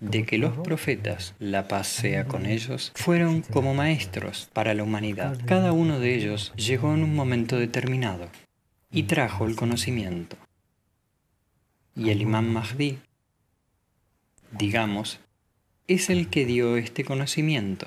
de 0.00 0.24
que 0.24 0.38
los 0.38 0.56
profetas, 0.58 1.34
la 1.38 1.68
paz 1.68 1.88
sea 1.88 2.26
con 2.26 2.46
ellos, 2.46 2.92
fueron 2.94 3.42
como 3.42 3.74
maestros 3.74 4.48
para 4.52 4.74
la 4.74 4.82
humanidad. 4.82 5.38
Cada 5.46 5.72
uno 5.72 5.98
de 6.00 6.14
ellos 6.14 6.52
llegó 6.56 6.94
en 6.94 7.02
un 7.02 7.14
momento 7.14 7.58
determinado 7.58 8.28
y 8.90 9.04
trajo 9.04 9.46
el 9.46 9.56
conocimiento. 9.56 10.36
Y 11.94 12.10
el 12.10 12.20
imán 12.20 12.52
Mahdi, 12.52 12.98
digamos, 14.52 15.20
es 15.88 16.10
el 16.10 16.28
que 16.28 16.44
dio 16.44 16.76
este 16.76 17.04
conocimiento, 17.04 17.86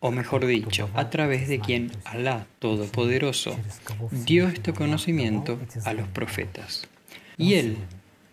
o 0.00 0.10
mejor 0.10 0.46
dicho, 0.46 0.90
a 0.94 1.10
través 1.10 1.48
de 1.48 1.60
quien 1.60 1.92
Alá 2.04 2.46
Todopoderoso 2.58 3.56
dio 4.10 4.48
este 4.48 4.72
conocimiento 4.72 5.58
a 5.84 5.92
los 5.92 6.08
profetas. 6.08 6.88
Y 7.36 7.54
él 7.54 7.76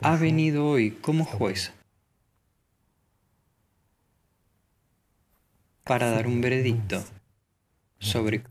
ha 0.02 0.16
venido 0.16 0.68
hoy 0.68 0.92
como 0.92 1.26
juez 1.26 1.74
para 5.86 6.10
dar 6.10 6.26
un 6.26 6.42
veredicto 6.42 7.04
sobre 8.00 8.42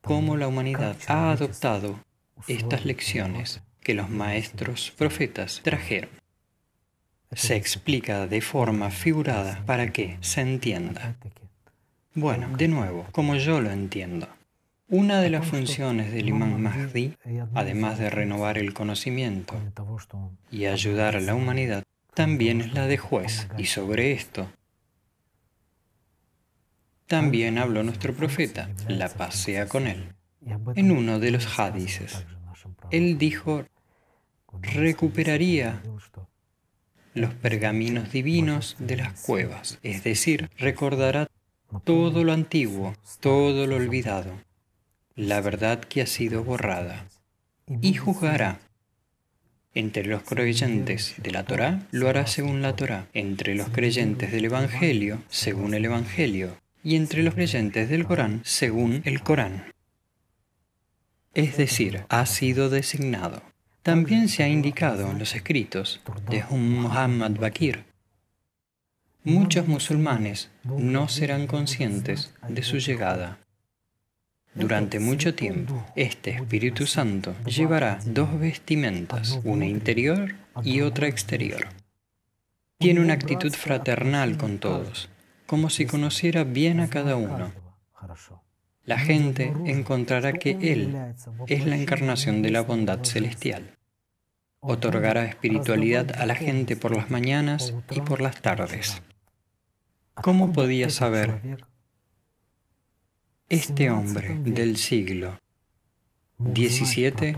cómo 0.00 0.36
la 0.36 0.46
humanidad 0.46 0.96
ha 1.08 1.32
adoptado 1.32 1.98
estas 2.46 2.84
lecciones 2.84 3.62
que 3.80 3.94
los 3.94 4.08
maestros 4.08 4.92
profetas 4.96 5.60
trajeron. 5.64 6.10
Se 7.32 7.56
explica 7.56 8.28
de 8.28 8.40
forma 8.40 8.90
figurada 8.90 9.62
para 9.66 9.92
que 9.92 10.16
se 10.20 10.40
entienda. 10.40 11.16
Bueno, 12.14 12.48
de 12.56 12.68
nuevo, 12.68 13.06
como 13.10 13.34
yo 13.34 13.60
lo 13.60 13.72
entiendo. 13.72 14.28
Una 14.88 15.20
de 15.20 15.30
las 15.30 15.44
funciones 15.44 16.12
del 16.12 16.28
imán 16.28 16.62
Mahdi, 16.62 17.16
además 17.54 17.98
de 17.98 18.10
renovar 18.10 18.56
el 18.58 18.72
conocimiento 18.72 19.54
y 20.50 20.66
ayudar 20.66 21.16
a 21.16 21.20
la 21.20 21.34
humanidad, 21.34 21.82
también 22.14 22.60
es 22.60 22.72
la 22.72 22.86
de 22.86 22.98
juez, 22.98 23.48
y 23.58 23.64
sobre 23.64 24.12
esto 24.12 24.48
también 27.06 27.58
habló 27.58 27.82
nuestro 27.82 28.14
profeta, 28.14 28.70
la 28.88 29.08
paz 29.08 29.34
sea 29.34 29.68
con 29.68 29.86
él. 29.86 30.14
En 30.74 30.90
uno 30.90 31.18
de 31.18 31.30
los 31.30 31.58
hadices, 31.58 32.24
él 32.90 33.18
dijo, 33.18 33.64
recuperaría 34.60 35.82
los 37.14 37.34
pergaminos 37.34 38.12
divinos 38.12 38.76
de 38.78 38.96
las 38.96 39.20
cuevas, 39.20 39.78
es 39.82 40.02
decir, 40.04 40.50
recordará 40.58 41.28
todo 41.84 42.24
lo 42.24 42.32
antiguo, 42.32 42.94
todo 43.20 43.66
lo 43.66 43.76
olvidado, 43.76 44.32
la 45.14 45.40
verdad 45.40 45.80
que 45.80 46.02
ha 46.02 46.06
sido 46.06 46.44
borrada, 46.44 47.06
y 47.80 47.94
juzgará. 47.94 48.60
Entre 49.76 50.04
los 50.04 50.22
creyentes 50.22 51.14
de 51.18 51.32
la 51.32 51.44
Torá, 51.44 51.80
lo 51.90 52.08
hará 52.08 52.28
según 52.28 52.62
la 52.62 52.76
Torá. 52.76 53.08
Entre 53.12 53.56
los 53.56 53.70
creyentes 53.70 54.30
del 54.30 54.44
Evangelio, 54.44 55.20
según 55.28 55.74
el 55.74 55.84
Evangelio 55.84 56.56
y 56.84 56.96
entre 56.96 57.22
los 57.22 57.34
creyentes 57.34 57.88
del 57.88 58.04
Corán 58.06 58.42
según 58.44 59.02
el 59.04 59.22
Corán. 59.22 59.72
Es 61.32 61.56
decir, 61.56 62.04
ha 62.10 62.26
sido 62.26 62.70
designado. 62.70 63.42
También 63.82 64.28
se 64.28 64.44
ha 64.44 64.48
indicado 64.48 65.10
en 65.10 65.18
los 65.18 65.34
escritos 65.34 66.00
de 66.30 66.44
Muhammad 66.50 67.32
Bakir. 67.32 67.84
Muchos 69.24 69.66
musulmanes 69.66 70.50
no 70.62 71.08
serán 71.08 71.46
conscientes 71.46 72.32
de 72.48 72.62
su 72.62 72.78
llegada. 72.78 73.38
Durante 74.54 75.00
mucho 75.00 75.34
tiempo, 75.34 75.84
este 75.96 76.30
Espíritu 76.30 76.86
Santo 76.86 77.34
llevará 77.44 77.98
dos 78.04 78.38
vestimentas, 78.38 79.40
una 79.42 79.66
interior 79.66 80.36
y 80.62 80.82
otra 80.82 81.08
exterior. 81.08 81.66
Tiene 82.78 83.00
una 83.00 83.14
actitud 83.14 83.52
fraternal 83.52 84.36
con 84.36 84.58
todos, 84.58 85.08
como 85.46 85.70
si 85.70 85.86
conociera 85.86 86.44
bien 86.44 86.80
a 86.80 86.88
cada 86.88 87.16
uno. 87.16 87.52
La 88.84 88.98
gente 88.98 89.52
encontrará 89.64 90.34
que 90.34 90.58
Él 90.60 91.14
es 91.46 91.66
la 91.66 91.76
encarnación 91.76 92.42
de 92.42 92.50
la 92.50 92.60
bondad 92.60 93.02
celestial. 93.04 93.78
Otorgará 94.60 95.24
espiritualidad 95.24 96.20
a 96.20 96.26
la 96.26 96.34
gente 96.34 96.76
por 96.76 96.96
las 96.96 97.10
mañanas 97.10 97.74
y 97.90 98.00
por 98.00 98.20
las 98.20 98.40
tardes. 98.40 99.02
¿Cómo 100.14 100.52
podía 100.52 100.90
saber 100.90 101.58
este 103.48 103.90
hombre 103.90 104.38
del 104.42 104.76
siglo 104.76 105.38
XVII 106.38 107.36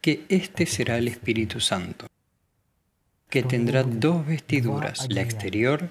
que 0.00 0.24
este 0.28 0.66
será 0.66 0.98
el 0.98 1.08
Espíritu 1.08 1.60
Santo, 1.60 2.06
que 3.28 3.42
tendrá 3.42 3.82
dos 3.82 4.26
vestiduras, 4.26 5.06
la 5.10 5.22
exterior, 5.22 5.90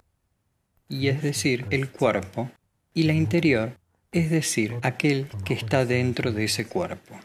y 0.87 1.07
es 1.07 1.21
decir, 1.21 1.65
el 1.69 1.89
cuerpo, 1.89 2.51
y 2.93 3.03
la 3.03 3.13
interior, 3.13 3.77
es 4.11 4.29
decir, 4.29 4.75
aquel 4.81 5.27
que 5.43 5.53
está 5.53 5.85
dentro 5.85 6.31
de 6.31 6.45
ese 6.45 6.65
cuerpo. 6.65 7.19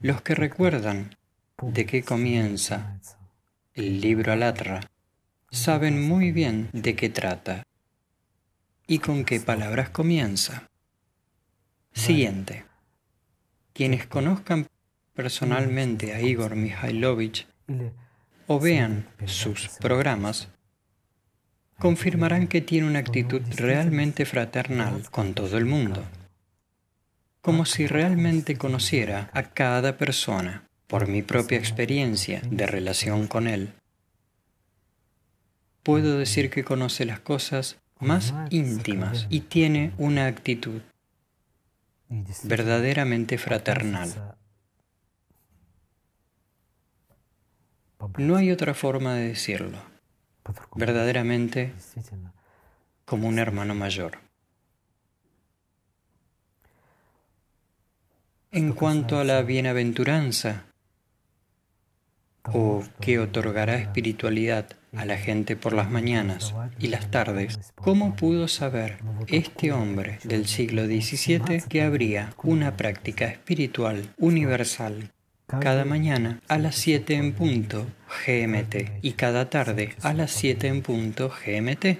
Los 0.00 0.20
que 0.22 0.34
recuerdan 0.34 1.16
de 1.62 1.86
qué 1.86 2.02
comienza 2.02 2.98
el 3.74 4.00
libro 4.00 4.32
Alatra 4.32 4.80
saben 5.50 6.02
muy 6.02 6.32
bien 6.32 6.68
de 6.72 6.96
qué 6.96 7.08
trata 7.08 7.64
y 8.86 8.98
con 8.98 9.24
qué 9.24 9.38
palabras 9.38 9.90
comienza. 9.90 10.68
Siguiente. 11.92 12.64
Quienes 13.72 14.06
conozcan 14.06 14.66
personalmente 15.14 16.14
a 16.14 16.20
Igor 16.20 16.56
Mikhailovich 16.56 17.46
o 18.52 18.60
vean 18.60 19.06
sus 19.24 19.68
programas, 19.80 20.48
confirmarán 21.78 22.48
que 22.48 22.60
tiene 22.60 22.86
una 22.86 22.98
actitud 22.98 23.40
realmente 23.56 24.26
fraternal 24.26 25.08
con 25.10 25.32
todo 25.32 25.56
el 25.56 25.64
mundo, 25.64 26.04
como 27.40 27.64
si 27.64 27.86
realmente 27.86 28.56
conociera 28.58 29.30
a 29.32 29.42
cada 29.44 29.96
persona 29.96 30.68
por 30.86 31.08
mi 31.08 31.22
propia 31.22 31.56
experiencia 31.56 32.42
de 32.50 32.66
relación 32.66 33.26
con 33.26 33.46
él. 33.46 33.72
Puedo 35.82 36.18
decir 36.18 36.50
que 36.50 36.62
conoce 36.62 37.06
las 37.06 37.20
cosas 37.20 37.78
más 38.00 38.34
íntimas 38.50 39.26
y 39.30 39.40
tiene 39.40 39.92
una 39.96 40.26
actitud 40.26 40.82
verdaderamente 42.42 43.38
fraternal. 43.38 44.36
No 48.18 48.36
hay 48.36 48.50
otra 48.50 48.74
forma 48.74 49.14
de 49.14 49.28
decirlo. 49.28 49.78
Verdaderamente 50.74 51.72
como 53.04 53.28
un 53.28 53.38
hermano 53.38 53.74
mayor. 53.74 54.18
En 58.50 58.72
cuanto 58.72 59.18
a 59.18 59.24
la 59.24 59.42
bienaventuranza, 59.42 60.64
o 62.44 62.82
que 63.00 63.18
otorgará 63.18 63.76
espiritualidad 63.76 64.66
a 64.94 65.04
la 65.04 65.16
gente 65.16 65.56
por 65.56 65.72
las 65.72 65.90
mañanas 65.90 66.54
y 66.78 66.88
las 66.88 67.10
tardes, 67.10 67.72
¿cómo 67.76 68.16
pudo 68.16 68.48
saber 68.48 68.98
este 69.28 69.72
hombre 69.72 70.18
del 70.24 70.46
siglo 70.46 70.84
XVII 70.86 71.62
que 71.68 71.82
habría 71.82 72.34
una 72.42 72.76
práctica 72.76 73.26
espiritual 73.26 74.12
universal 74.18 75.12
cada 75.60 75.84
mañana 75.84 76.40
a 76.48 76.58
las 76.58 76.76
7 76.76 77.14
en 77.14 77.32
punto 77.32 77.86
GMT 78.26 79.00
y 79.02 79.12
cada 79.12 79.50
tarde 79.50 79.94
a 80.02 80.12
las 80.14 80.30
7 80.32 80.68
en 80.68 80.82
punto 80.82 81.28
GMT? 81.30 81.98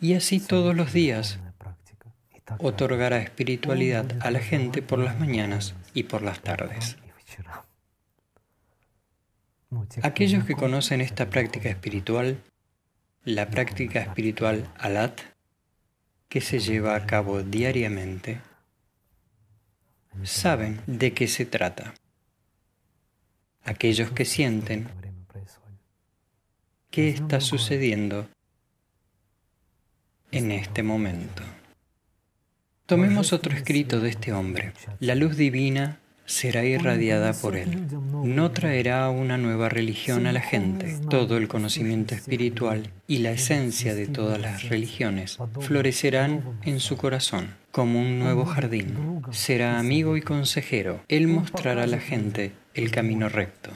Y 0.00 0.14
así 0.14 0.40
todos 0.40 0.74
los 0.74 0.92
días 0.92 1.38
otorgará 2.58 3.18
espiritualidad 3.18 4.06
a 4.20 4.30
la 4.30 4.40
gente 4.40 4.82
por 4.82 4.98
las 4.98 5.18
mañanas 5.18 5.74
y 5.94 6.04
por 6.04 6.22
las 6.22 6.40
tardes. 6.40 6.96
Aquellos 10.02 10.44
que 10.44 10.54
conocen 10.54 11.00
esta 11.00 11.30
práctica 11.30 11.68
espiritual, 11.68 12.42
la 13.24 13.50
práctica 13.50 14.00
espiritual 14.00 14.68
alat, 14.78 15.20
que 16.28 16.40
se 16.40 16.58
lleva 16.58 16.96
a 16.96 17.06
cabo 17.06 17.42
diariamente, 17.42 18.40
saben 20.24 20.80
de 20.86 21.12
qué 21.12 21.28
se 21.28 21.46
trata. 21.46 21.94
Aquellos 23.64 24.10
que 24.10 24.24
sienten 24.24 24.88
qué 26.90 27.08
está 27.08 27.40
sucediendo 27.40 28.28
en 30.32 30.50
este 30.50 30.82
momento. 30.82 31.42
Tomemos 32.86 33.32
otro 33.32 33.54
escrito 33.54 34.00
de 34.00 34.10
este 34.10 34.32
hombre. 34.32 34.72
La 34.98 35.14
luz 35.14 35.36
divina 35.36 36.00
será 36.26 36.64
irradiada 36.64 37.32
por 37.32 37.56
él. 37.56 37.86
No 38.24 38.50
traerá 38.50 39.08
una 39.10 39.38
nueva 39.38 39.68
religión 39.68 40.26
a 40.26 40.32
la 40.32 40.40
gente. 40.40 40.98
Todo 41.08 41.36
el 41.36 41.46
conocimiento 41.46 42.14
espiritual 42.14 42.90
y 43.06 43.18
la 43.18 43.30
esencia 43.30 43.94
de 43.94 44.08
todas 44.08 44.40
las 44.40 44.68
religiones 44.68 45.38
florecerán 45.60 46.58
en 46.64 46.80
su 46.80 46.96
corazón 46.96 47.59
como 47.70 48.00
un 48.00 48.18
nuevo 48.18 48.44
jardín. 48.44 49.22
Será 49.30 49.78
amigo 49.78 50.16
y 50.16 50.22
consejero. 50.22 51.02
Él 51.08 51.28
mostrará 51.28 51.84
a 51.84 51.86
la 51.86 52.00
gente 52.00 52.52
el 52.74 52.90
camino 52.90 53.28
recto. 53.28 53.70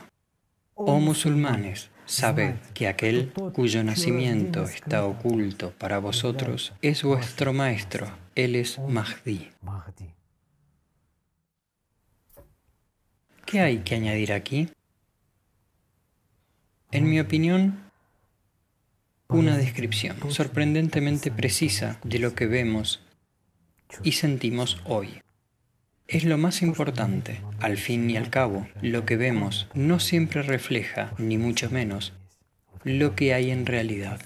Oh 0.74 0.98
musulmanes, 0.98 1.90
sabed 2.04 2.56
que 2.74 2.88
aquel 2.88 3.32
cuyo 3.52 3.84
nacimiento 3.84 4.64
está 4.64 5.04
oculto 5.04 5.72
para 5.78 5.98
vosotros 5.98 6.72
es 6.82 7.04
vuestro 7.04 7.52
maestro. 7.52 8.10
Él 8.34 8.56
es 8.56 8.78
Mahdi. 8.80 9.50
¿Qué 13.46 13.60
hay 13.60 13.78
que 13.78 13.94
añadir 13.94 14.32
aquí? 14.32 14.68
En 16.90 17.08
mi 17.08 17.20
opinión, 17.20 17.84
una 19.28 19.56
descripción 19.56 20.16
sorprendentemente 20.30 21.30
precisa 21.30 22.00
de 22.02 22.18
lo 22.18 22.34
que 22.34 22.46
vemos 22.46 23.03
y 24.02 24.12
sentimos 24.12 24.80
hoy. 24.84 25.20
Es 26.06 26.24
lo 26.24 26.36
más 26.36 26.62
importante. 26.62 27.40
Al 27.60 27.78
fin 27.78 28.10
y 28.10 28.16
al 28.16 28.28
cabo, 28.28 28.68
lo 28.82 29.06
que 29.06 29.16
vemos 29.16 29.68
no 29.74 30.00
siempre 30.00 30.42
refleja, 30.42 31.12
ni 31.18 31.38
mucho 31.38 31.70
menos, 31.70 32.12
lo 32.82 33.14
que 33.14 33.32
hay 33.32 33.50
en 33.50 33.64
realidad. 33.64 34.20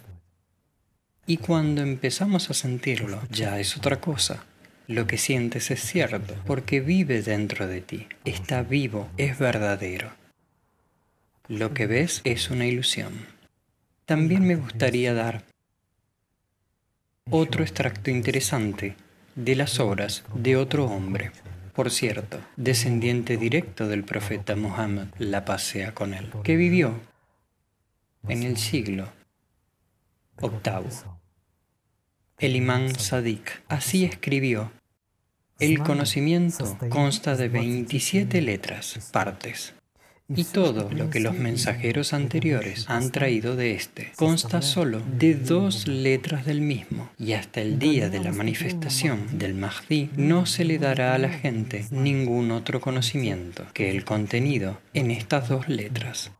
Y 1.27 1.37
cuando 1.37 1.83
empezamos 1.83 2.51
a 2.51 2.55
sentirlo, 2.55 3.21
ya 3.31 3.61
es 3.61 3.77
otra 3.77 4.01
cosa. 4.01 4.45
Lo 4.89 5.07
que 5.07 5.19
sientes 5.19 5.71
es 5.71 5.83
cierto, 5.83 6.35
porque 6.47 6.81
vive 6.81 7.23
dentro 7.23 7.69
de 7.69 7.83
ti, 7.83 8.07
está 8.25 8.63
vivo, 8.63 9.09
es 9.19 9.39
verdadero. 9.39 10.11
Lo 11.47 11.75
que 11.75 11.87
ves 11.87 12.23
es 12.25 12.51
una 12.51 12.67
ilusión. 12.67 13.27
También 14.07 14.47
me 14.47 14.57
gustaría 14.57 15.13
dar 15.13 15.45
otro 17.31 17.63
extracto 17.63 18.11
interesante 18.11 18.97
de 19.39 19.55
las 19.55 19.79
obras 19.79 20.25
de 20.35 20.57
otro 20.57 20.87
hombre, 20.87 21.31
por 21.73 21.93
cierto, 21.93 22.41
descendiente 22.57 23.37
directo 23.37 23.87
del 23.87 24.03
profeta 24.03 24.57
Muhammad, 24.57 25.07
la 25.19 25.45
pasea 25.45 25.95
con 25.95 26.13
él, 26.13 26.29
que 26.43 26.57
vivió 26.57 26.99
en 28.27 28.43
el 28.43 28.57
siglo 28.57 29.09
octavo. 30.41 30.89
El 32.39 32.57
imán 32.57 32.93
Sadik 32.97 33.63
así 33.69 34.05
escribió 34.05 34.73
el 35.61 35.85
conocimiento 35.85 36.77
consta 36.89 37.37
de 37.37 37.49
27 37.49 38.41
letras, 38.43 39.09
partes, 39.13 39.73
y 40.35 40.45
todo 40.45 40.91
lo 40.91 41.09
que 41.09 41.21
los 41.21 41.39
mensajeros 41.39 42.13
anteriores 42.13 42.85
han 42.91 43.11
traído 43.11 43.57
de 43.57 43.75
éste 43.75 44.13
consta 44.17 44.61
solo 44.61 45.01
de 45.19 45.35
dos 45.35 45.89
letras 45.89 46.45
del 46.45 46.61
mismo, 46.61 47.11
y 47.19 47.33
hasta 47.33 47.63
el 47.63 47.79
día 47.79 48.11
de 48.11 48.21
la 48.21 48.33
manifestación 48.33 49.39
del 49.39 49.55
Mahdi 49.55 50.11
no 50.17 50.45
se 50.45 50.65
le 50.65 50.79
dará 50.79 51.15
a 51.15 51.19
la 51.19 51.31
gente 51.31 51.87
ningún 51.91 52.51
otro 52.51 52.81
conocimiento 52.81 53.65
que 53.73 53.91
el 53.91 54.05
contenido 54.05 54.79
en 54.93 55.11
estas 55.11 55.49
dos 55.49 55.67
letras. 55.69 56.31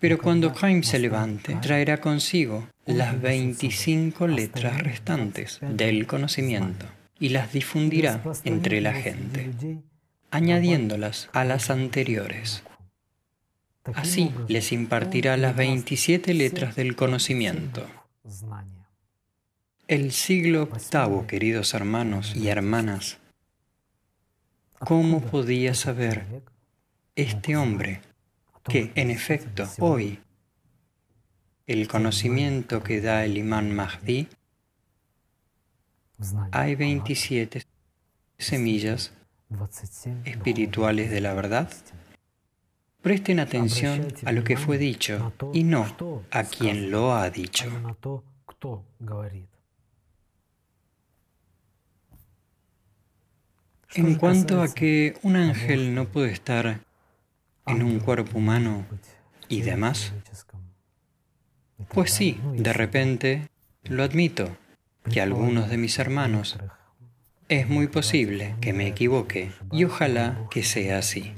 Pero 0.00 0.18
cuando 0.18 0.52
Jaime 0.54 0.82
se 0.82 0.98
levante, 0.98 1.54
traerá 1.60 2.00
consigo 2.00 2.66
las 2.86 3.20
25 3.20 4.26
letras 4.26 4.82
restantes 4.82 5.60
del 5.60 6.06
conocimiento 6.06 6.86
y 7.20 7.28
las 7.28 7.52
difundirá 7.52 8.22
entre 8.44 8.80
la 8.80 8.94
gente, 8.94 9.50
añadiéndolas 10.30 11.28
a 11.32 11.44
las 11.44 11.70
anteriores. 11.70 12.64
Así 13.94 14.32
les 14.48 14.72
impartirá 14.72 15.36
las 15.36 15.56
27 15.56 16.34
letras 16.34 16.76
del 16.76 16.94
conocimiento. 16.94 17.84
El 19.88 20.12
siglo 20.12 20.62
octavo, 20.62 21.26
queridos 21.26 21.74
hermanos 21.74 22.36
y 22.36 22.48
hermanas, 22.48 23.18
¿cómo 24.78 25.20
podía 25.20 25.74
saber 25.74 26.26
este 27.16 27.56
hombre 27.56 28.00
que, 28.64 28.92
en 28.94 29.10
efecto, 29.10 29.68
hoy 29.80 30.20
el 31.66 31.88
conocimiento 31.88 32.82
que 32.82 33.00
da 33.00 33.24
el 33.24 33.36
imán 33.36 33.74
Mahdi, 33.74 34.28
hay 36.52 36.76
27 36.76 37.64
semillas 38.38 39.12
espirituales 40.24 41.10
de 41.10 41.20
la 41.20 41.34
verdad? 41.34 41.68
Presten 43.02 43.40
atención 43.40 44.08
a 44.24 44.32
lo 44.32 44.44
que 44.44 44.56
fue 44.56 44.78
dicho 44.78 45.32
y 45.52 45.64
no 45.64 45.86
a 46.30 46.44
quien 46.44 46.90
lo 46.90 47.12
ha 47.12 47.30
dicho. 47.30 47.66
En 53.94 54.14
cuanto 54.14 54.62
a 54.62 54.72
que 54.72 55.16
un 55.22 55.36
ángel 55.36 55.94
no 55.94 56.06
puede 56.06 56.30
estar 56.30 56.80
en 57.66 57.82
un 57.82 57.98
cuerpo 57.98 58.38
humano 58.38 58.86
y 59.48 59.62
demás, 59.62 60.12
pues 61.92 62.12
sí, 62.12 62.40
de 62.54 62.72
repente 62.72 63.48
lo 63.84 64.04
admito, 64.04 64.56
que 65.10 65.20
algunos 65.20 65.68
de 65.68 65.76
mis 65.76 65.98
hermanos 65.98 66.56
es 67.48 67.68
muy 67.68 67.88
posible 67.88 68.54
que 68.60 68.72
me 68.72 68.86
equivoque 68.86 69.50
y 69.72 69.84
ojalá 69.84 70.46
que 70.50 70.62
sea 70.62 70.98
así. 70.98 71.34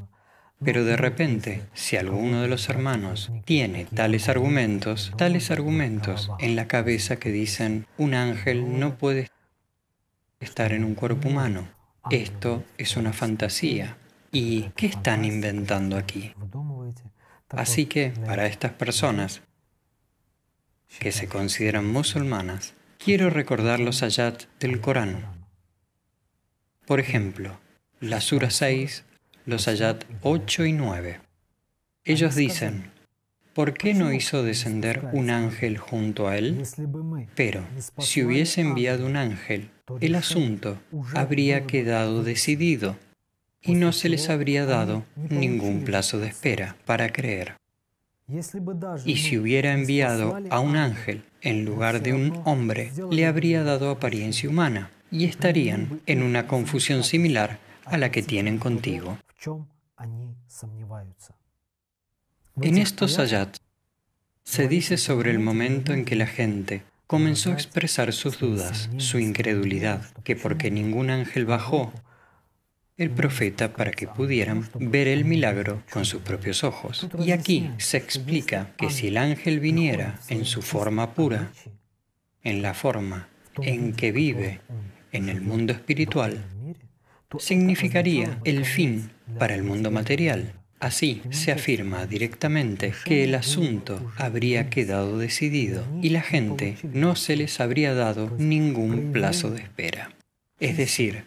Pero 0.62 0.84
de 0.84 0.96
repente, 0.96 1.62
si 1.74 1.96
alguno 1.96 2.40
de 2.42 2.48
los 2.48 2.68
hermanos 2.68 3.30
tiene 3.44 3.86
tales 3.86 4.28
argumentos, 4.28 5.12
tales 5.16 5.50
argumentos 5.50 6.30
en 6.38 6.56
la 6.56 6.68
cabeza 6.68 7.16
que 7.16 7.30
dicen 7.30 7.86
un 7.98 8.14
ángel 8.14 8.78
no 8.78 8.96
puede 8.96 9.30
estar 10.40 10.72
en 10.72 10.84
un 10.84 10.94
cuerpo 10.94 11.28
humano, 11.28 11.68
esto 12.10 12.64
es 12.78 12.96
una 12.96 13.12
fantasía. 13.12 13.96
¿Y 14.30 14.70
qué 14.76 14.86
están 14.86 15.24
inventando 15.24 15.96
aquí? 15.96 16.34
Así 17.50 17.86
que 17.86 18.12
para 18.26 18.46
estas 18.46 18.72
personas 18.72 19.42
que 20.98 21.12
se 21.12 21.28
consideran 21.28 21.86
musulmanas, 21.86 22.74
quiero 22.98 23.30
recordar 23.30 23.80
los 23.80 24.02
ayat 24.02 24.44
del 24.60 24.80
Corán. 24.80 25.46
Por 26.86 27.00
ejemplo, 27.00 27.60
la 28.00 28.20
Sura 28.20 28.50
6, 28.50 29.04
los 29.46 29.68
ayat 29.68 30.04
8 30.22 30.66
y 30.66 30.72
9. 30.72 31.20
Ellos 32.04 32.34
dicen, 32.34 32.90
¿por 33.54 33.74
qué 33.74 33.94
no 33.94 34.12
hizo 34.12 34.42
descender 34.42 35.08
un 35.12 35.30
ángel 35.30 35.78
junto 35.78 36.28
a 36.28 36.36
él? 36.36 36.62
Pero 37.34 37.62
si 37.98 38.22
hubiese 38.22 38.60
enviado 38.60 39.06
un 39.06 39.16
ángel, 39.16 39.70
el 40.00 40.14
asunto 40.14 40.78
habría 41.14 41.66
quedado 41.66 42.22
decidido 42.22 42.96
y 43.62 43.74
no 43.74 43.92
se 43.92 44.08
les 44.08 44.28
habría 44.28 44.66
dado 44.66 45.04
ningún 45.16 45.84
plazo 45.84 46.18
de 46.18 46.28
espera 46.28 46.76
para 46.84 47.10
creer. 47.10 47.54
Y 49.04 49.16
si 49.16 49.36
hubiera 49.36 49.72
enviado 49.72 50.38
a 50.48 50.60
un 50.60 50.76
ángel 50.76 51.24
en 51.42 51.64
lugar 51.66 52.02
de 52.02 52.14
un 52.14 52.40
hombre, 52.44 52.90
le 53.10 53.26
habría 53.26 53.62
dado 53.62 53.90
apariencia 53.90 54.48
humana 54.48 54.90
y 55.10 55.26
estarían 55.26 56.00
en 56.06 56.22
una 56.22 56.46
confusión 56.46 57.04
similar 57.04 57.58
a 57.84 57.98
la 57.98 58.10
que 58.10 58.22
tienen 58.22 58.58
contigo. 58.58 59.18
En 62.62 62.78
estos 62.78 63.18
ayat 63.18 63.56
se 64.44 64.68
dice 64.68 64.96
sobre 64.96 65.30
el 65.30 65.38
momento 65.38 65.92
en 65.92 66.04
que 66.04 66.16
la 66.16 66.26
gente 66.26 66.82
comenzó 67.06 67.50
a 67.50 67.54
expresar 67.54 68.12
sus 68.12 68.38
dudas, 68.38 68.90
su 68.98 69.18
incredulidad, 69.18 70.12
que 70.22 70.36
porque 70.36 70.70
ningún 70.70 71.10
ángel 71.10 71.46
bajó 71.46 71.92
el 72.96 73.10
profeta 73.10 73.72
para 73.72 73.90
que 73.90 74.06
pudieran 74.06 74.68
ver 74.78 75.08
el 75.08 75.24
milagro 75.24 75.82
con 75.90 76.04
sus 76.04 76.22
propios 76.22 76.62
ojos. 76.62 77.08
Y 77.18 77.32
aquí 77.32 77.70
se 77.78 77.96
explica 77.96 78.74
que 78.76 78.90
si 78.90 79.08
el 79.08 79.16
ángel 79.16 79.58
viniera 79.58 80.20
en 80.28 80.44
su 80.44 80.62
forma 80.62 81.12
pura, 81.14 81.50
en 82.42 82.62
la 82.62 82.72
forma 82.72 83.28
en 83.60 83.94
que 83.94 84.12
vive 84.12 84.60
en 85.12 85.28
el 85.28 85.40
mundo 85.40 85.72
espiritual, 85.72 86.44
significaría 87.38 88.38
el 88.44 88.64
fin 88.64 89.10
para 89.38 89.54
el 89.54 89.62
mundo 89.62 89.90
material. 89.90 90.54
Así 90.80 91.22
se 91.30 91.50
afirma 91.50 92.06
directamente 92.06 92.92
que 93.04 93.24
el 93.24 93.34
asunto 93.34 94.12
habría 94.16 94.68
quedado 94.68 95.18
decidido 95.18 95.84
y 96.02 96.10
la 96.10 96.20
gente 96.20 96.76
no 96.92 97.16
se 97.16 97.36
les 97.36 97.58
habría 97.60 97.94
dado 97.94 98.30
ningún 98.38 99.12
plazo 99.12 99.50
de 99.50 99.62
espera. 99.62 100.12
Es 100.60 100.76
decir, 100.76 101.24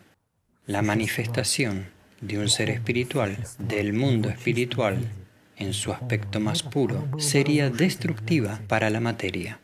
la 0.68 0.82
manifestación 0.82 1.88
de 2.22 2.38
un 2.38 2.50
ser 2.50 2.70
espiritual, 2.70 3.38
del 3.58 3.94
mundo 3.94 4.30
espiritual, 4.30 5.10
en 5.56 5.74
su 5.74 5.92
aspecto 5.92 6.40
más 6.40 6.62
puro, 6.62 7.08
sería 7.18 7.70
destructiva 7.70 8.62
para 8.68 8.90
la 8.90 9.00
materia. 9.00 9.60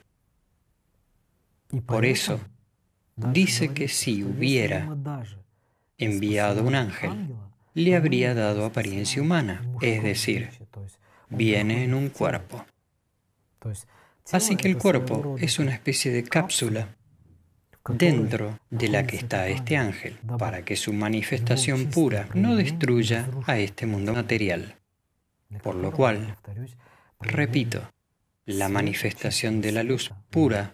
Por 1.85 2.05
eso, 2.05 2.39
dice 3.15 3.73
que 3.73 3.87
si 3.87 4.23
hubiera 4.23 4.89
enviado 6.03 6.63
un 6.63 6.75
ángel, 6.75 7.35
le 7.73 7.95
habría 7.95 8.33
dado 8.33 8.65
apariencia 8.65 9.21
humana, 9.21 9.61
es 9.81 10.03
decir, 10.03 10.49
viene 11.29 11.83
en 11.83 11.93
un 11.93 12.09
cuerpo. 12.09 12.65
Así 14.31 14.55
que 14.55 14.67
el 14.67 14.77
cuerpo 14.77 15.35
es 15.39 15.59
una 15.59 15.73
especie 15.73 16.11
de 16.11 16.23
cápsula 16.23 16.95
dentro 17.89 18.59
de 18.69 18.87
la 18.87 19.05
que 19.05 19.17
está 19.17 19.47
este 19.47 19.75
ángel, 19.75 20.17
para 20.37 20.63
que 20.63 20.75
su 20.75 20.93
manifestación 20.93 21.87
pura 21.87 22.29
no 22.33 22.55
destruya 22.55 23.29
a 23.45 23.57
este 23.57 23.85
mundo 23.85 24.13
material. 24.13 24.75
Por 25.61 25.75
lo 25.75 25.91
cual, 25.91 26.37
repito, 27.19 27.81
la 28.45 28.69
manifestación 28.69 29.61
de 29.61 29.71
la 29.71 29.83
luz 29.83 30.11
pura, 30.29 30.73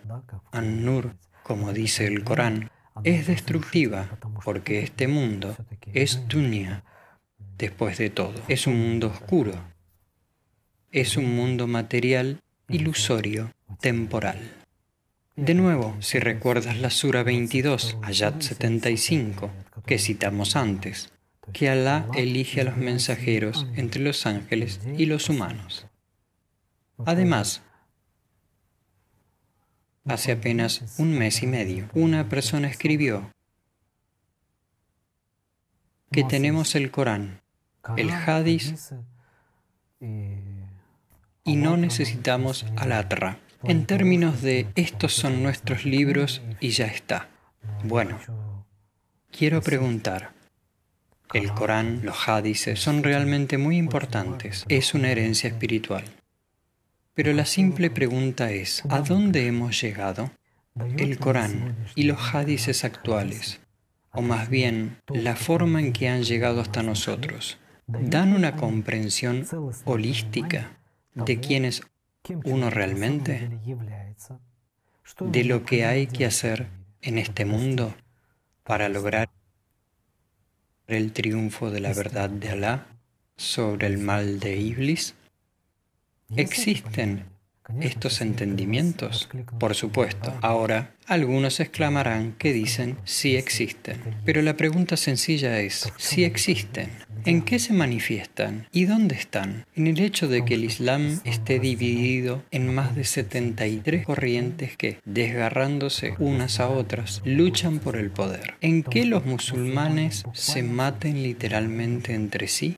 An-Nur, 0.51 1.15
como 1.43 1.73
dice 1.73 2.05
el 2.05 2.23
Corán, 2.23 2.69
es 3.03 3.27
destructiva 3.27 4.17
porque 4.43 4.79
este 4.79 5.07
mundo 5.07 5.55
es 5.93 6.27
dunya, 6.27 6.83
después 7.57 7.97
de 7.97 8.09
todo. 8.09 8.33
Es 8.47 8.67
un 8.67 8.79
mundo 8.79 9.07
oscuro. 9.07 9.53
Es 10.91 11.17
un 11.17 11.35
mundo 11.35 11.67
material, 11.67 12.41
ilusorio, 12.67 13.53
temporal. 13.79 14.39
De 15.35 15.53
nuevo, 15.53 15.95
si 15.99 16.19
recuerdas 16.19 16.79
la 16.79 16.89
Sura 16.89 17.23
22, 17.23 17.97
Ayat 18.01 18.41
75, 18.41 19.51
que 19.85 19.99
citamos 19.99 20.55
antes, 20.55 21.13
que 21.53 21.69
Alá 21.69 22.07
elige 22.15 22.61
a 22.61 22.65
los 22.65 22.77
mensajeros 22.77 23.65
entre 23.75 24.01
los 24.01 24.25
ángeles 24.25 24.81
y 24.97 25.05
los 25.05 25.29
humanos. 25.29 25.87
Además, 27.05 27.61
hace 30.05 30.31
apenas 30.31 30.95
un 30.97 31.17
mes 31.17 31.43
y 31.43 31.47
medio, 31.47 31.89
una 31.93 32.29
persona 32.29 32.67
escribió 32.67 33.31
que 36.11 36.23
tenemos 36.23 36.75
el 36.75 36.89
Corán, 36.91 37.41
el 37.97 38.09
Hadith 38.09 38.77
y 39.99 41.55
no 41.55 41.77
necesitamos 41.77 42.65
al 42.77 42.91
Atra 42.93 43.39
en 43.63 43.85
términos 43.85 44.41
de 44.41 44.67
estos 44.75 45.13
son 45.13 45.43
nuestros 45.43 45.83
libros 45.83 46.41
y 46.61 46.69
ya 46.69 46.85
está. 46.85 47.27
Bueno, 47.83 48.17
quiero 49.31 49.61
preguntar, 49.61 50.31
el 51.33 51.51
Corán, 51.51 52.01
los 52.03 52.27
hadices 52.27 52.79
son 52.79 53.03
realmente 53.03 53.57
muy 53.57 53.77
importantes, 53.77 54.65
es 54.69 54.93
una 54.93 55.11
herencia 55.11 55.49
espiritual. 55.49 56.05
Pero 57.13 57.33
la 57.33 57.45
simple 57.45 57.89
pregunta 57.89 58.51
es, 58.51 58.83
¿a 58.89 59.01
dónde 59.01 59.47
hemos 59.47 59.81
llegado? 59.81 60.31
El 60.97 61.17
Corán 61.17 61.75
y 61.95 62.03
los 62.03 62.33
hadices 62.33 62.83
actuales, 62.83 63.59
o 64.11 64.21
más 64.21 64.49
bien 64.49 64.97
la 65.07 65.35
forma 65.35 65.81
en 65.81 65.91
que 65.91 66.07
han 66.07 66.23
llegado 66.23 66.61
hasta 66.61 66.83
nosotros, 66.83 67.59
dan 67.87 68.33
una 68.33 68.55
comprensión 68.55 69.45
holística 69.85 70.77
de 71.15 71.39
quienes 71.39 71.81
uno 72.45 72.69
realmente 72.69 73.49
de 75.19 75.43
lo 75.43 75.65
que 75.65 75.85
hay 75.85 76.07
que 76.07 76.25
hacer 76.25 76.67
en 77.01 77.17
este 77.17 77.45
mundo 77.45 77.95
para 78.63 78.89
lograr 78.89 79.29
el 80.87 81.11
triunfo 81.11 81.71
de 81.71 81.79
la 81.79 81.93
verdad 81.93 82.29
de 82.29 82.49
Alá 82.49 82.87
sobre 83.35 83.87
el 83.87 83.97
mal 83.97 84.39
de 84.39 84.57
Iblis? 84.57 85.15
Existen 86.35 87.25
estos 87.81 88.21
entendimientos? 88.21 89.29
Por 89.59 89.75
supuesto. 89.75 90.33
Ahora, 90.41 90.95
algunos 91.05 91.59
exclamarán 91.59 92.33
que 92.37 92.53
dicen 92.53 92.97
sí 93.03 93.35
existen. 93.35 93.97
Pero 94.25 94.41
la 94.41 94.57
pregunta 94.57 94.97
sencilla 94.97 95.59
es, 95.59 95.91
si 95.97 96.23
existen, 96.23 96.89
¿en 97.25 97.41
qué 97.43 97.59
se 97.59 97.73
manifiestan 97.73 98.67
y 98.71 98.85
dónde 98.85 99.15
están? 99.15 99.65
En 99.75 99.87
el 99.87 99.99
hecho 99.99 100.27
de 100.27 100.45
que 100.45 100.55
el 100.55 100.63
Islam 100.63 101.19
esté 101.23 101.59
dividido 101.59 102.43
en 102.51 102.73
más 102.73 102.95
de 102.95 103.03
73 103.03 104.05
corrientes 104.05 104.75
que, 104.77 104.99
desgarrándose 105.05 106.13
unas 106.19 106.59
a 106.59 106.69
otras, 106.69 107.21
luchan 107.25 107.79
por 107.79 107.97
el 107.97 108.09
poder. 108.09 108.55
¿En 108.61 108.83
qué 108.83 109.05
los 109.05 109.25
musulmanes 109.25 110.23
se 110.33 110.63
maten 110.63 111.21
literalmente 111.23 112.13
entre 112.13 112.47
sí? 112.47 112.75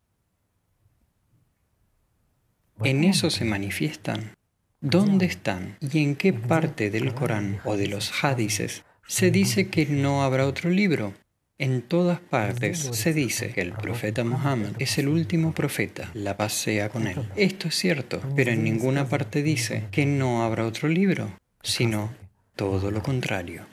¿En 2.84 3.04
eso 3.04 3.30
se 3.30 3.46
manifiestan? 3.46 4.36
¿Dónde 4.80 5.28
están 5.28 5.78
y 5.80 6.02
en 6.02 6.16
qué 6.16 6.34
parte 6.34 6.90
del 6.90 7.14
Corán 7.14 7.60
o 7.64 7.78
de 7.78 7.88
los 7.88 8.12
hadices 8.24 8.84
se 9.08 9.30
dice 9.30 9.68
que 9.68 9.86
no 9.86 10.24
habrá 10.24 10.48
otro 10.48 10.72
libro? 10.72 11.14
En 11.60 11.84
todas 11.84 12.20
partes 12.20 12.80
se 12.80 13.14
dice 13.14 13.50
que 13.50 13.62
el 13.62 13.74
profeta 13.74 14.24
Muhammad 14.24 14.72
es 14.80 14.98
el 14.98 15.10
último 15.10 15.54
profeta, 15.54 16.10
la 16.16 16.36
paz 16.36 16.54
sea 16.54 16.90
con 16.90 17.06
él. 17.06 17.18
Esto 17.36 17.68
es 17.68 17.76
cierto, 17.76 18.20
pero 18.36 18.52
en 18.52 18.64
ninguna 18.64 19.08
parte 19.08 19.44
dice 19.44 19.84
que 19.92 20.08
no 20.08 20.42
habrá 20.42 20.66
otro 20.66 20.90
libro, 20.90 21.38
sino 21.62 22.16
todo 22.56 22.90
lo 22.90 23.04
contrario. 23.04 23.68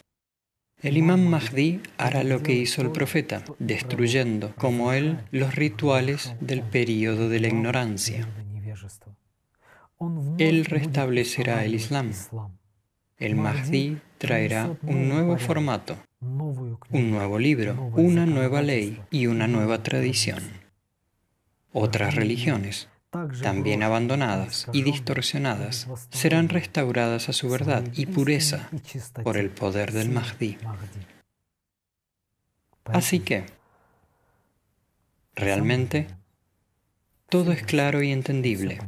El 0.83 0.99
imán 0.99 1.27
Mahdi 1.29 1.81
hará 1.97 2.25
lo 2.25 2.42
que 2.42 2.53
hizo 2.53 2.83
el 2.83 2.92
profeta, 2.92 3.42
destruyendo, 3.59 4.55
como 4.57 4.92
él, 4.92 5.18
los 5.31 5.55
rituales 5.55 6.35
del 6.40 6.61
período 6.61 7.31
de 7.31 7.40
la 7.40 7.49
ignorancia. 7.49 8.29
Él 10.39 10.65
restablecerá 10.65 11.65
el 11.65 11.75
Islam. 11.75 12.13
El 13.17 13.35
Mahdi 13.35 13.99
traerá 14.19 14.77
un 14.83 15.09
nuevo 15.09 15.39
formato, 15.39 15.97
un 16.21 17.11
nuevo 17.11 17.39
libro, 17.39 17.91
una 17.95 18.27
nueva 18.27 18.63
ley 18.63 19.01
y 19.11 19.27
una 19.27 19.49
nueva 19.49 19.83
tradición. 19.83 20.39
Otras 21.73 22.15
religiones, 22.15 22.89
también 23.43 23.83
abandonadas 23.83 24.69
y 24.73 24.83
distorsionadas, 24.83 25.89
serán 26.11 26.49
restauradas 26.49 27.29
a 27.29 27.33
su 27.33 27.49
verdad 27.49 27.85
y 27.95 28.07
pureza 28.07 28.71
por 29.25 29.37
el 29.37 29.51
poder 29.51 29.93
del 29.93 30.11
Mahdi. 30.11 30.59
Así 32.85 33.21
que, 33.21 33.45
realmente, 35.35 36.07
todo 37.29 37.53
es 37.53 37.63
claro 37.65 38.03
y 38.03 38.13
entendible. 38.13 38.79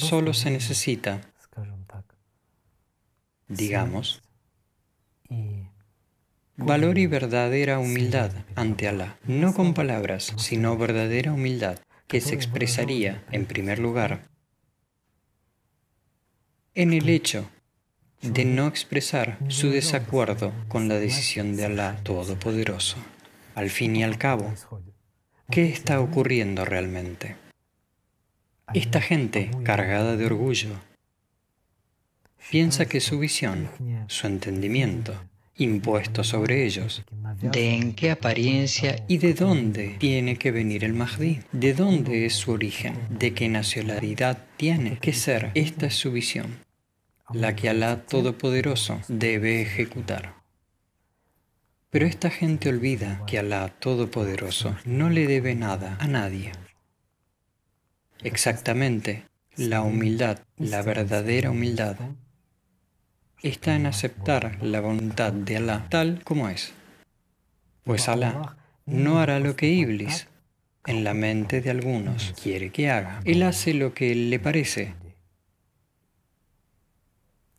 Solo 0.00 0.32
se 0.32 0.50
necesita, 0.50 1.20
digamos, 3.48 4.22
valor 6.56 6.98
y 6.98 7.06
verdadera 7.06 7.78
humildad 7.78 8.32
ante 8.54 8.88
Alá, 8.88 9.18
no 9.26 9.52
con 9.52 9.74
palabras, 9.74 10.32
sino 10.38 10.78
verdadera 10.78 11.34
humildad, 11.34 11.80
que 12.08 12.22
se 12.22 12.34
expresaría, 12.34 13.22
en 13.30 13.44
primer 13.44 13.78
lugar, 13.78 14.22
en 16.74 16.94
el 16.94 17.10
hecho 17.10 17.50
de 18.22 18.46
no 18.46 18.68
expresar 18.68 19.38
su 19.48 19.68
desacuerdo 19.68 20.54
con 20.68 20.88
la 20.88 20.94
decisión 20.94 21.56
de 21.56 21.66
Alá 21.66 22.00
Todopoderoso. 22.02 22.96
Al 23.54 23.68
fin 23.68 23.96
y 23.96 24.02
al 24.02 24.16
cabo, 24.16 24.50
¿qué 25.50 25.68
está 25.68 26.00
ocurriendo 26.00 26.64
realmente? 26.64 27.49
Esta 28.74 29.00
gente, 29.00 29.50
cargada 29.64 30.16
de 30.16 30.26
orgullo, 30.26 30.70
piensa 32.50 32.86
que 32.86 33.00
su 33.00 33.18
visión, 33.18 33.68
su 34.06 34.26
entendimiento, 34.26 35.14
impuesto 35.56 36.22
sobre 36.22 36.64
ellos, 36.64 37.04
de 37.42 37.74
en 37.74 37.94
qué 37.94 38.10
apariencia 38.12 39.04
y 39.08 39.18
de 39.18 39.34
dónde 39.34 39.96
tiene 39.98 40.36
que 40.36 40.50
venir 40.52 40.84
el 40.84 40.94
Mahdi, 40.94 41.40
de 41.52 41.74
dónde 41.74 42.26
es 42.26 42.34
su 42.34 42.52
origen, 42.52 42.94
de 43.10 43.34
qué 43.34 43.48
nacionalidad 43.48 44.38
tiene 44.56 44.98
que 44.98 45.12
ser. 45.12 45.50
Esta 45.54 45.86
es 45.86 45.94
su 45.94 46.12
visión, 46.12 46.64
la 47.32 47.56
que 47.56 47.68
Alá 47.68 48.02
Todopoderoso 48.02 49.00
debe 49.08 49.62
ejecutar. 49.62 50.34
Pero 51.90 52.06
esta 52.06 52.30
gente 52.30 52.68
olvida 52.68 53.24
que 53.26 53.38
Alá 53.38 53.68
Todopoderoso 53.68 54.76
no 54.84 55.10
le 55.10 55.26
debe 55.26 55.56
nada 55.56 55.96
a 55.98 56.06
nadie. 56.06 56.52
Exactamente, 58.22 59.24
la 59.56 59.82
humildad, 59.82 60.40
la 60.56 60.82
verdadera 60.82 61.50
humildad, 61.50 61.96
está 63.42 63.74
en 63.74 63.86
aceptar 63.86 64.62
la 64.62 64.80
voluntad 64.80 65.32
de 65.32 65.56
Alá 65.56 65.86
tal 65.88 66.22
como 66.24 66.48
es. 66.48 66.72
Pues 67.84 68.08
Alá 68.08 68.56
no 68.84 69.20
hará 69.20 69.40
lo 69.40 69.56
que 69.56 69.68
Iblis, 69.68 70.28
en 70.86 71.04
la 71.04 71.14
mente 71.14 71.60
de 71.60 71.70
algunos, 71.70 72.34
quiere 72.42 72.70
que 72.70 72.90
haga. 72.90 73.20
Él 73.24 73.42
hace 73.42 73.74
lo 73.74 73.94
que 73.94 74.14
le 74.14 74.38
parece, 74.38 74.94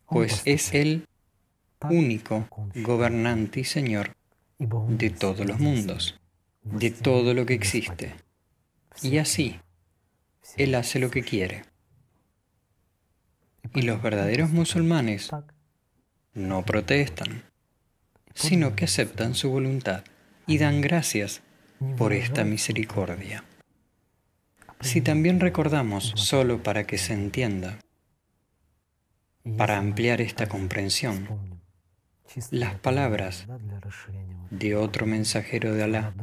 pues 0.06 0.42
es 0.44 0.74
el 0.74 1.06
único 1.90 2.48
gobernante 2.74 3.60
y 3.60 3.64
Señor 3.64 4.14
de 4.58 5.10
todos 5.10 5.44
los 5.44 5.58
mundos, 5.58 6.20
de 6.62 6.90
todo 6.90 7.34
lo 7.34 7.46
que 7.46 7.54
existe. 7.54 8.14
Y 9.02 9.18
así, 9.18 9.58
él 10.56 10.74
hace 10.74 10.98
lo 10.98 11.10
que 11.10 11.22
quiere. 11.22 11.64
Y 13.74 13.82
los 13.82 14.02
verdaderos 14.02 14.50
musulmanes 14.50 15.30
no 16.34 16.64
protestan, 16.64 17.44
sino 18.34 18.74
que 18.74 18.84
aceptan 18.84 19.34
su 19.34 19.50
voluntad 19.50 20.04
y 20.46 20.58
dan 20.58 20.80
gracias 20.80 21.42
por 21.96 22.12
esta 22.12 22.44
misericordia. 22.44 23.44
Si 24.80 25.00
también 25.00 25.40
recordamos, 25.40 26.12
solo 26.16 26.62
para 26.62 26.84
que 26.84 26.98
se 26.98 27.12
entienda, 27.12 27.78
para 29.56 29.78
ampliar 29.78 30.20
esta 30.20 30.48
comprensión, 30.48 31.60
las 32.50 32.74
palabras 32.76 33.46
de 34.50 34.74
otro 34.74 35.06
mensajero 35.06 35.74
de 35.74 35.84
Alá, 35.84 36.14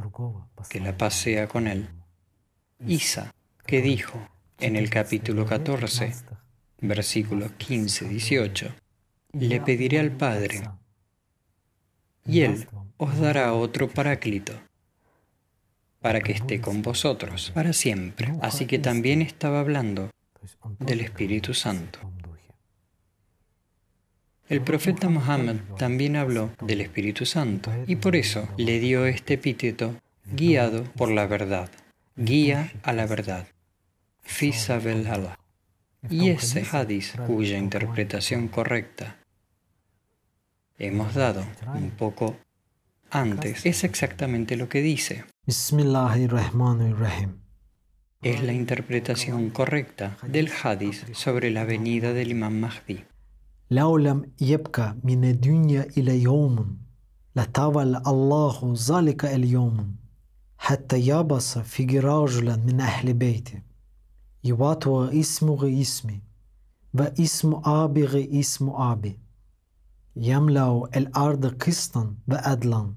que 0.68 0.80
la 0.80 0.96
paz 0.96 1.14
sea 1.14 1.48
con 1.48 1.66
él, 1.66 1.88
Isa, 2.86 3.34
que 3.70 3.80
dijo 3.80 4.18
en 4.58 4.74
el 4.74 4.90
capítulo 4.90 5.46
14, 5.46 6.12
versículos 6.80 7.52
15-18, 7.52 8.74
le 9.34 9.60
pediré 9.60 10.00
al 10.00 10.10
Padre, 10.10 10.62
y 12.26 12.40
Él 12.40 12.66
os 12.96 13.16
dará 13.20 13.54
otro 13.54 13.88
paráclito, 13.88 14.54
para 16.00 16.20
que 16.20 16.32
esté 16.32 16.60
con 16.60 16.82
vosotros 16.82 17.52
para 17.54 17.72
siempre. 17.72 18.32
Así 18.42 18.66
que 18.66 18.80
también 18.80 19.22
estaba 19.22 19.60
hablando 19.60 20.10
del 20.80 21.02
Espíritu 21.02 21.54
Santo. 21.54 22.00
El 24.48 24.62
profeta 24.62 25.08
Muhammad 25.08 25.58
también 25.78 26.16
habló 26.16 26.50
del 26.60 26.80
Espíritu 26.80 27.24
Santo 27.24 27.70
y 27.86 27.94
por 27.94 28.16
eso 28.16 28.48
le 28.56 28.80
dio 28.80 29.06
este 29.06 29.34
epíteto 29.34 29.94
guiado 30.24 30.82
por 30.96 31.12
la 31.12 31.28
verdad, 31.28 31.70
guía 32.16 32.72
a 32.82 32.92
la 32.92 33.06
verdad. 33.06 33.46
Fisabel 34.29 35.07
Allah. 35.07 35.37
Y 36.09 36.29
ese 36.29 36.63
hadith, 36.71 37.15
cuya 37.25 37.57
interpretación 37.57 38.47
correcta 38.47 39.17
hemos 40.77 41.13
dado 41.15 41.45
un 41.73 41.91
poco 41.91 42.37
antes, 43.09 43.65
es 43.65 43.83
exactamente 43.83 44.55
lo 44.55 44.69
que 44.69 44.81
dice. 44.81 45.25
Es 45.47 45.71
la 48.43 48.53
interpretación 48.53 49.49
correcta 49.49 50.17
del 50.27 50.49
hadith 50.63 51.13
sobre 51.13 51.49
la 51.51 51.63
venida 51.63 52.13
del 52.13 52.31
Imam 52.31 52.59
Mahdi. 52.59 53.05
لو 53.71 54.25
يبقى 54.41 54.95
من 55.03 55.25
الدنيا 55.25 55.87
إلى 55.97 56.21
يوم 56.21 56.77
لطول 57.35 57.95
الله 57.95 58.75
ذلك 58.89 59.25
اليوم 59.25 59.95
حتى 60.57 60.99
يبص 60.99 61.57
في 61.57 61.99
رجلا 61.99 62.55
من 62.55 62.81
أهل 62.81 63.13
بيته 63.13 63.61
يواتوا 64.43 65.19
اسمه 65.19 65.81
اسمي 65.81 66.21
واسم 66.93 67.61
آبي 67.65 68.39
اسم 68.39 68.69
آبي 68.69 69.17
يملأ 70.15 70.89
الأرض 70.95 71.45
قسطا 71.45 72.15
وعدلا 72.27 72.93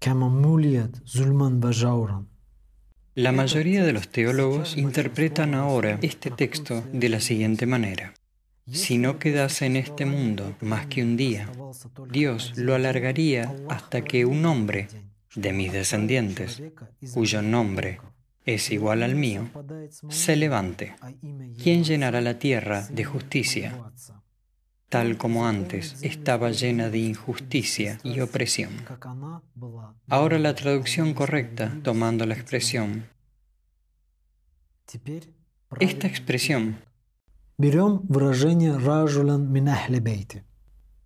كما 0.00 0.28
موليت 0.28 0.96
ظلما 1.16 1.60
وجورا 1.64 2.24
La 3.26 3.32
mayoría 3.32 3.84
de 3.84 3.92
los 3.92 4.06
teólogos 4.08 4.76
interpretan 4.76 5.52
ahora 5.54 5.98
este 6.02 6.30
texto 6.30 6.84
de 6.92 7.08
la 7.08 7.18
siguiente 7.18 7.66
manera. 7.66 8.14
Si 8.70 8.96
no 8.96 9.18
quedase 9.18 9.66
en 9.66 9.74
este 9.74 10.06
mundo 10.06 10.54
más 10.60 10.86
que 10.86 11.02
un 11.02 11.16
día, 11.16 11.50
Dios 12.12 12.52
lo 12.56 12.76
alargaría 12.76 13.52
hasta 13.68 14.02
que 14.02 14.24
un 14.24 14.46
hombre 14.46 14.86
de 15.34 15.52
mis 15.52 15.72
descendientes, 15.72 16.62
cuyo 17.12 17.42
nombre 17.42 18.00
es 18.45 18.71
igual 18.71 19.03
al 19.03 19.15
mío, 19.15 19.49
se 20.09 20.35
levante. 20.35 20.95
¿Quién 21.61 21.83
llenará 21.83 22.21
la 22.21 22.39
tierra 22.39 22.87
de 22.89 23.03
justicia? 23.03 23.91
Tal 24.89 25.17
como 25.17 25.47
antes 25.47 26.03
estaba 26.03 26.51
llena 26.51 26.89
de 26.89 26.99
injusticia 26.99 27.99
y 28.03 28.19
opresión. 28.19 28.71
Ahora 30.07 30.37
la 30.39 30.53
traducción 30.53 31.13
correcta, 31.13 31.77
tomando 31.83 32.25
la 32.25 32.35
expresión. 32.35 33.07
Esta 35.79 36.07
expresión 36.07 36.77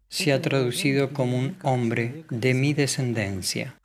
se 0.10 0.32
ha 0.32 0.41
traducido 0.41 1.12
como 1.12 1.38
un 1.38 1.58
hombre 1.64 2.26
de 2.30 2.53
mi 2.53 2.74
descendencia, 2.74 3.80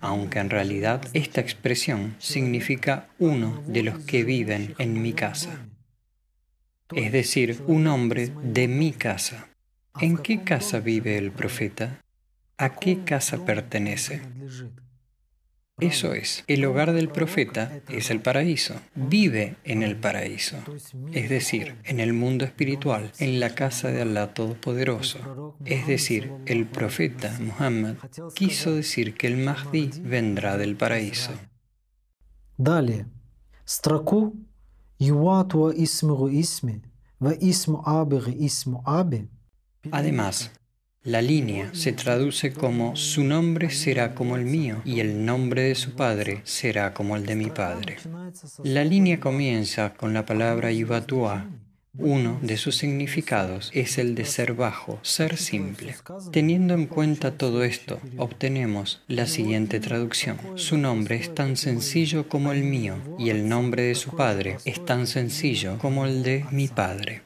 aunque 0.00 0.38
en 0.38 0.50
realidad 0.50 1.02
esta 1.12 1.40
expresión 1.40 2.16
significa 2.18 3.08
uno 3.18 3.62
de 3.66 3.82
los 3.82 3.98
que 4.00 4.24
viven 4.24 4.74
en 4.78 5.00
mi 5.00 5.12
casa, 5.12 5.68
es 6.94 7.12
decir, 7.12 7.62
un 7.66 7.86
hombre 7.86 8.32
de 8.42 8.68
mi 8.68 8.92
casa. 8.92 9.48
¿En 10.00 10.18
qué 10.18 10.42
casa 10.42 10.80
vive 10.80 11.16
el 11.16 11.32
profeta? 11.32 12.00
¿A 12.58 12.76
qué 12.76 13.04
casa 13.04 13.44
pertenece? 13.44 14.20
Eso 15.79 16.13
es, 16.13 16.43
el 16.45 16.63
hogar 16.65 16.93
del 16.93 17.09
profeta 17.09 17.81
es 17.89 18.11
el 18.11 18.21
paraíso, 18.21 18.75
vive 18.93 19.55
en 19.63 19.81
el 19.81 19.95
paraíso, 19.95 20.57
es 21.11 21.27
decir, 21.27 21.75
en 21.85 21.99
el 21.99 22.13
mundo 22.13 22.45
espiritual, 22.45 23.11
en 23.17 23.39
la 23.39 23.55
casa 23.55 23.89
de 23.89 24.03
Allah 24.03 24.33
Todopoderoso. 24.35 25.55
Es 25.65 25.87
decir, 25.87 26.31
el 26.45 26.67
profeta 26.67 27.35
Muhammad 27.39 27.95
quiso 28.35 28.75
decir 28.75 29.15
que 29.15 29.25
el 29.25 29.37
Mahdi 29.37 29.89
vendrá 30.03 30.57
del 30.57 30.75
paraíso. 30.75 31.31
Далее. 32.57 33.07
Строку 33.65 34.35
Además, 39.91 40.51
la 41.06 41.22
línea 41.22 41.70
se 41.72 41.92
traduce 41.92 42.52
como 42.52 42.96
su 42.96 43.22
nombre 43.22 43.70
será 43.70 44.12
como 44.12 44.34
el 44.34 44.44
mío 44.44 44.82
y 44.84 44.98
el 44.98 45.24
nombre 45.24 45.62
de 45.62 45.76
su 45.76 45.92
padre 45.92 46.40
será 46.42 46.92
como 46.94 47.16
el 47.16 47.24
de 47.24 47.36
mi 47.36 47.46
padre. 47.46 47.96
La 48.64 48.82
línea 48.82 49.20
comienza 49.20 49.94
con 49.94 50.12
la 50.12 50.26
palabra 50.26 50.72
Yubatua. 50.72 51.46
Uno 51.96 52.40
de 52.42 52.56
sus 52.56 52.76
significados 52.76 53.70
es 53.72 53.98
el 53.98 54.16
de 54.16 54.24
ser 54.24 54.54
bajo, 54.54 54.98
ser 55.02 55.36
simple. 55.36 55.94
Teniendo 56.32 56.74
en 56.74 56.86
cuenta 56.86 57.38
todo 57.38 57.62
esto, 57.62 58.00
obtenemos 58.18 59.02
la 59.06 59.26
siguiente 59.26 59.78
traducción. 59.78 60.38
Su 60.56 60.76
nombre 60.76 61.14
es 61.16 61.32
tan 61.32 61.56
sencillo 61.56 62.28
como 62.28 62.50
el 62.50 62.64
mío 62.64 62.96
y 63.16 63.30
el 63.30 63.48
nombre 63.48 63.84
de 63.84 63.94
su 63.94 64.10
padre 64.10 64.58
es 64.64 64.84
tan 64.84 65.06
sencillo 65.06 65.78
como 65.78 66.04
el 66.04 66.24
de 66.24 66.44
mi 66.50 66.66
padre. 66.66 67.22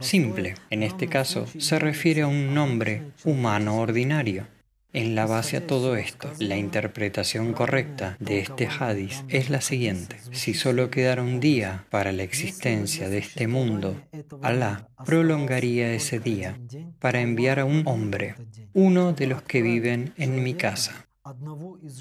Simple, 0.00 0.54
en 0.70 0.82
este 0.82 1.08
caso, 1.08 1.46
se 1.58 1.78
refiere 1.78 2.22
a 2.22 2.26
un 2.26 2.54
nombre 2.54 3.02
humano 3.24 3.78
ordinario. 3.78 4.46
En 4.92 5.14
la 5.14 5.26
base 5.26 5.56
a 5.56 5.66
todo 5.66 5.96
esto, 5.96 6.30
la 6.38 6.56
interpretación 6.56 7.52
correcta 7.52 8.16
de 8.20 8.38
este 8.38 8.68
hadith 8.68 9.24
es 9.28 9.50
la 9.50 9.60
siguiente. 9.60 10.16
Si 10.30 10.54
solo 10.54 10.90
quedara 10.90 11.22
un 11.22 11.40
día 11.40 11.84
para 11.90 12.12
la 12.12 12.22
existencia 12.22 13.08
de 13.08 13.18
este 13.18 13.48
mundo, 13.48 14.00
Alá 14.40 14.88
prolongaría 15.04 15.92
ese 15.92 16.20
día 16.20 16.58
para 17.00 17.20
enviar 17.20 17.58
a 17.58 17.64
un 17.64 17.82
hombre, 17.86 18.36
uno 18.72 19.12
de 19.12 19.26
los 19.26 19.42
que 19.42 19.62
viven 19.62 20.12
en 20.16 20.42
mi 20.42 20.54
casa 20.54 21.03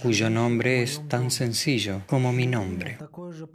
cuyo 0.01 0.29
nombre 0.29 0.83
es 0.83 1.07
tan 1.07 1.31
sencillo 1.31 2.01
como 2.07 2.33
mi 2.33 2.45
nombre, 2.45 2.97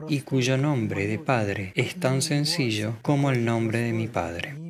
y 0.09 0.23
cuyo 0.23 0.57
nombre 0.57 1.07
de 1.07 1.19
Padre 1.19 1.73
es 1.75 1.97
tan 1.97 2.23
sencillo 2.23 2.97
como 3.03 3.31
el 3.31 3.45
nombre 3.45 3.81
de 3.81 3.93
mi 3.93 4.09
Padre. 4.09 4.68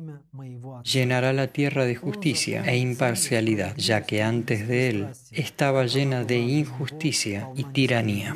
Llenará 0.83 1.33
la 1.33 1.47
tierra 1.47 1.85
de 1.85 1.95
justicia 1.95 2.63
e 2.65 2.77
imparcialidad, 2.77 3.75
ya 3.77 4.05
que 4.05 4.23
antes 4.23 4.67
de 4.67 4.89
él 4.89 5.07
estaba 5.31 5.85
llena 5.85 6.23
de 6.23 6.37
injusticia 6.37 7.49
y 7.55 7.63
tiranía. 7.65 8.35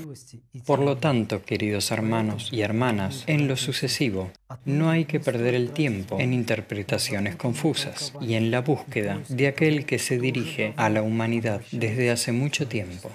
Por 0.65 0.79
lo 0.79 0.97
tanto, 0.97 1.43
queridos 1.43 1.91
hermanos 1.91 2.49
y 2.51 2.61
hermanas, 2.61 3.23
en 3.27 3.47
lo 3.47 3.57
sucesivo, 3.57 4.31
no 4.65 4.89
hay 4.89 5.05
que 5.05 5.19
perder 5.19 5.55
el 5.55 5.71
tiempo 5.71 6.19
en 6.19 6.33
interpretaciones 6.33 7.35
confusas 7.35 8.13
y 8.21 8.35
en 8.35 8.51
la 8.51 8.61
búsqueda 8.61 9.21
de 9.29 9.47
aquel 9.47 9.85
que 9.85 9.99
se 9.99 10.19
dirige 10.19 10.73
a 10.77 10.89
la 10.89 11.01
humanidad 11.01 11.61
desde 11.71 12.11
hace 12.11 12.31
mucho 12.31 12.67
tiempo. 12.67 13.09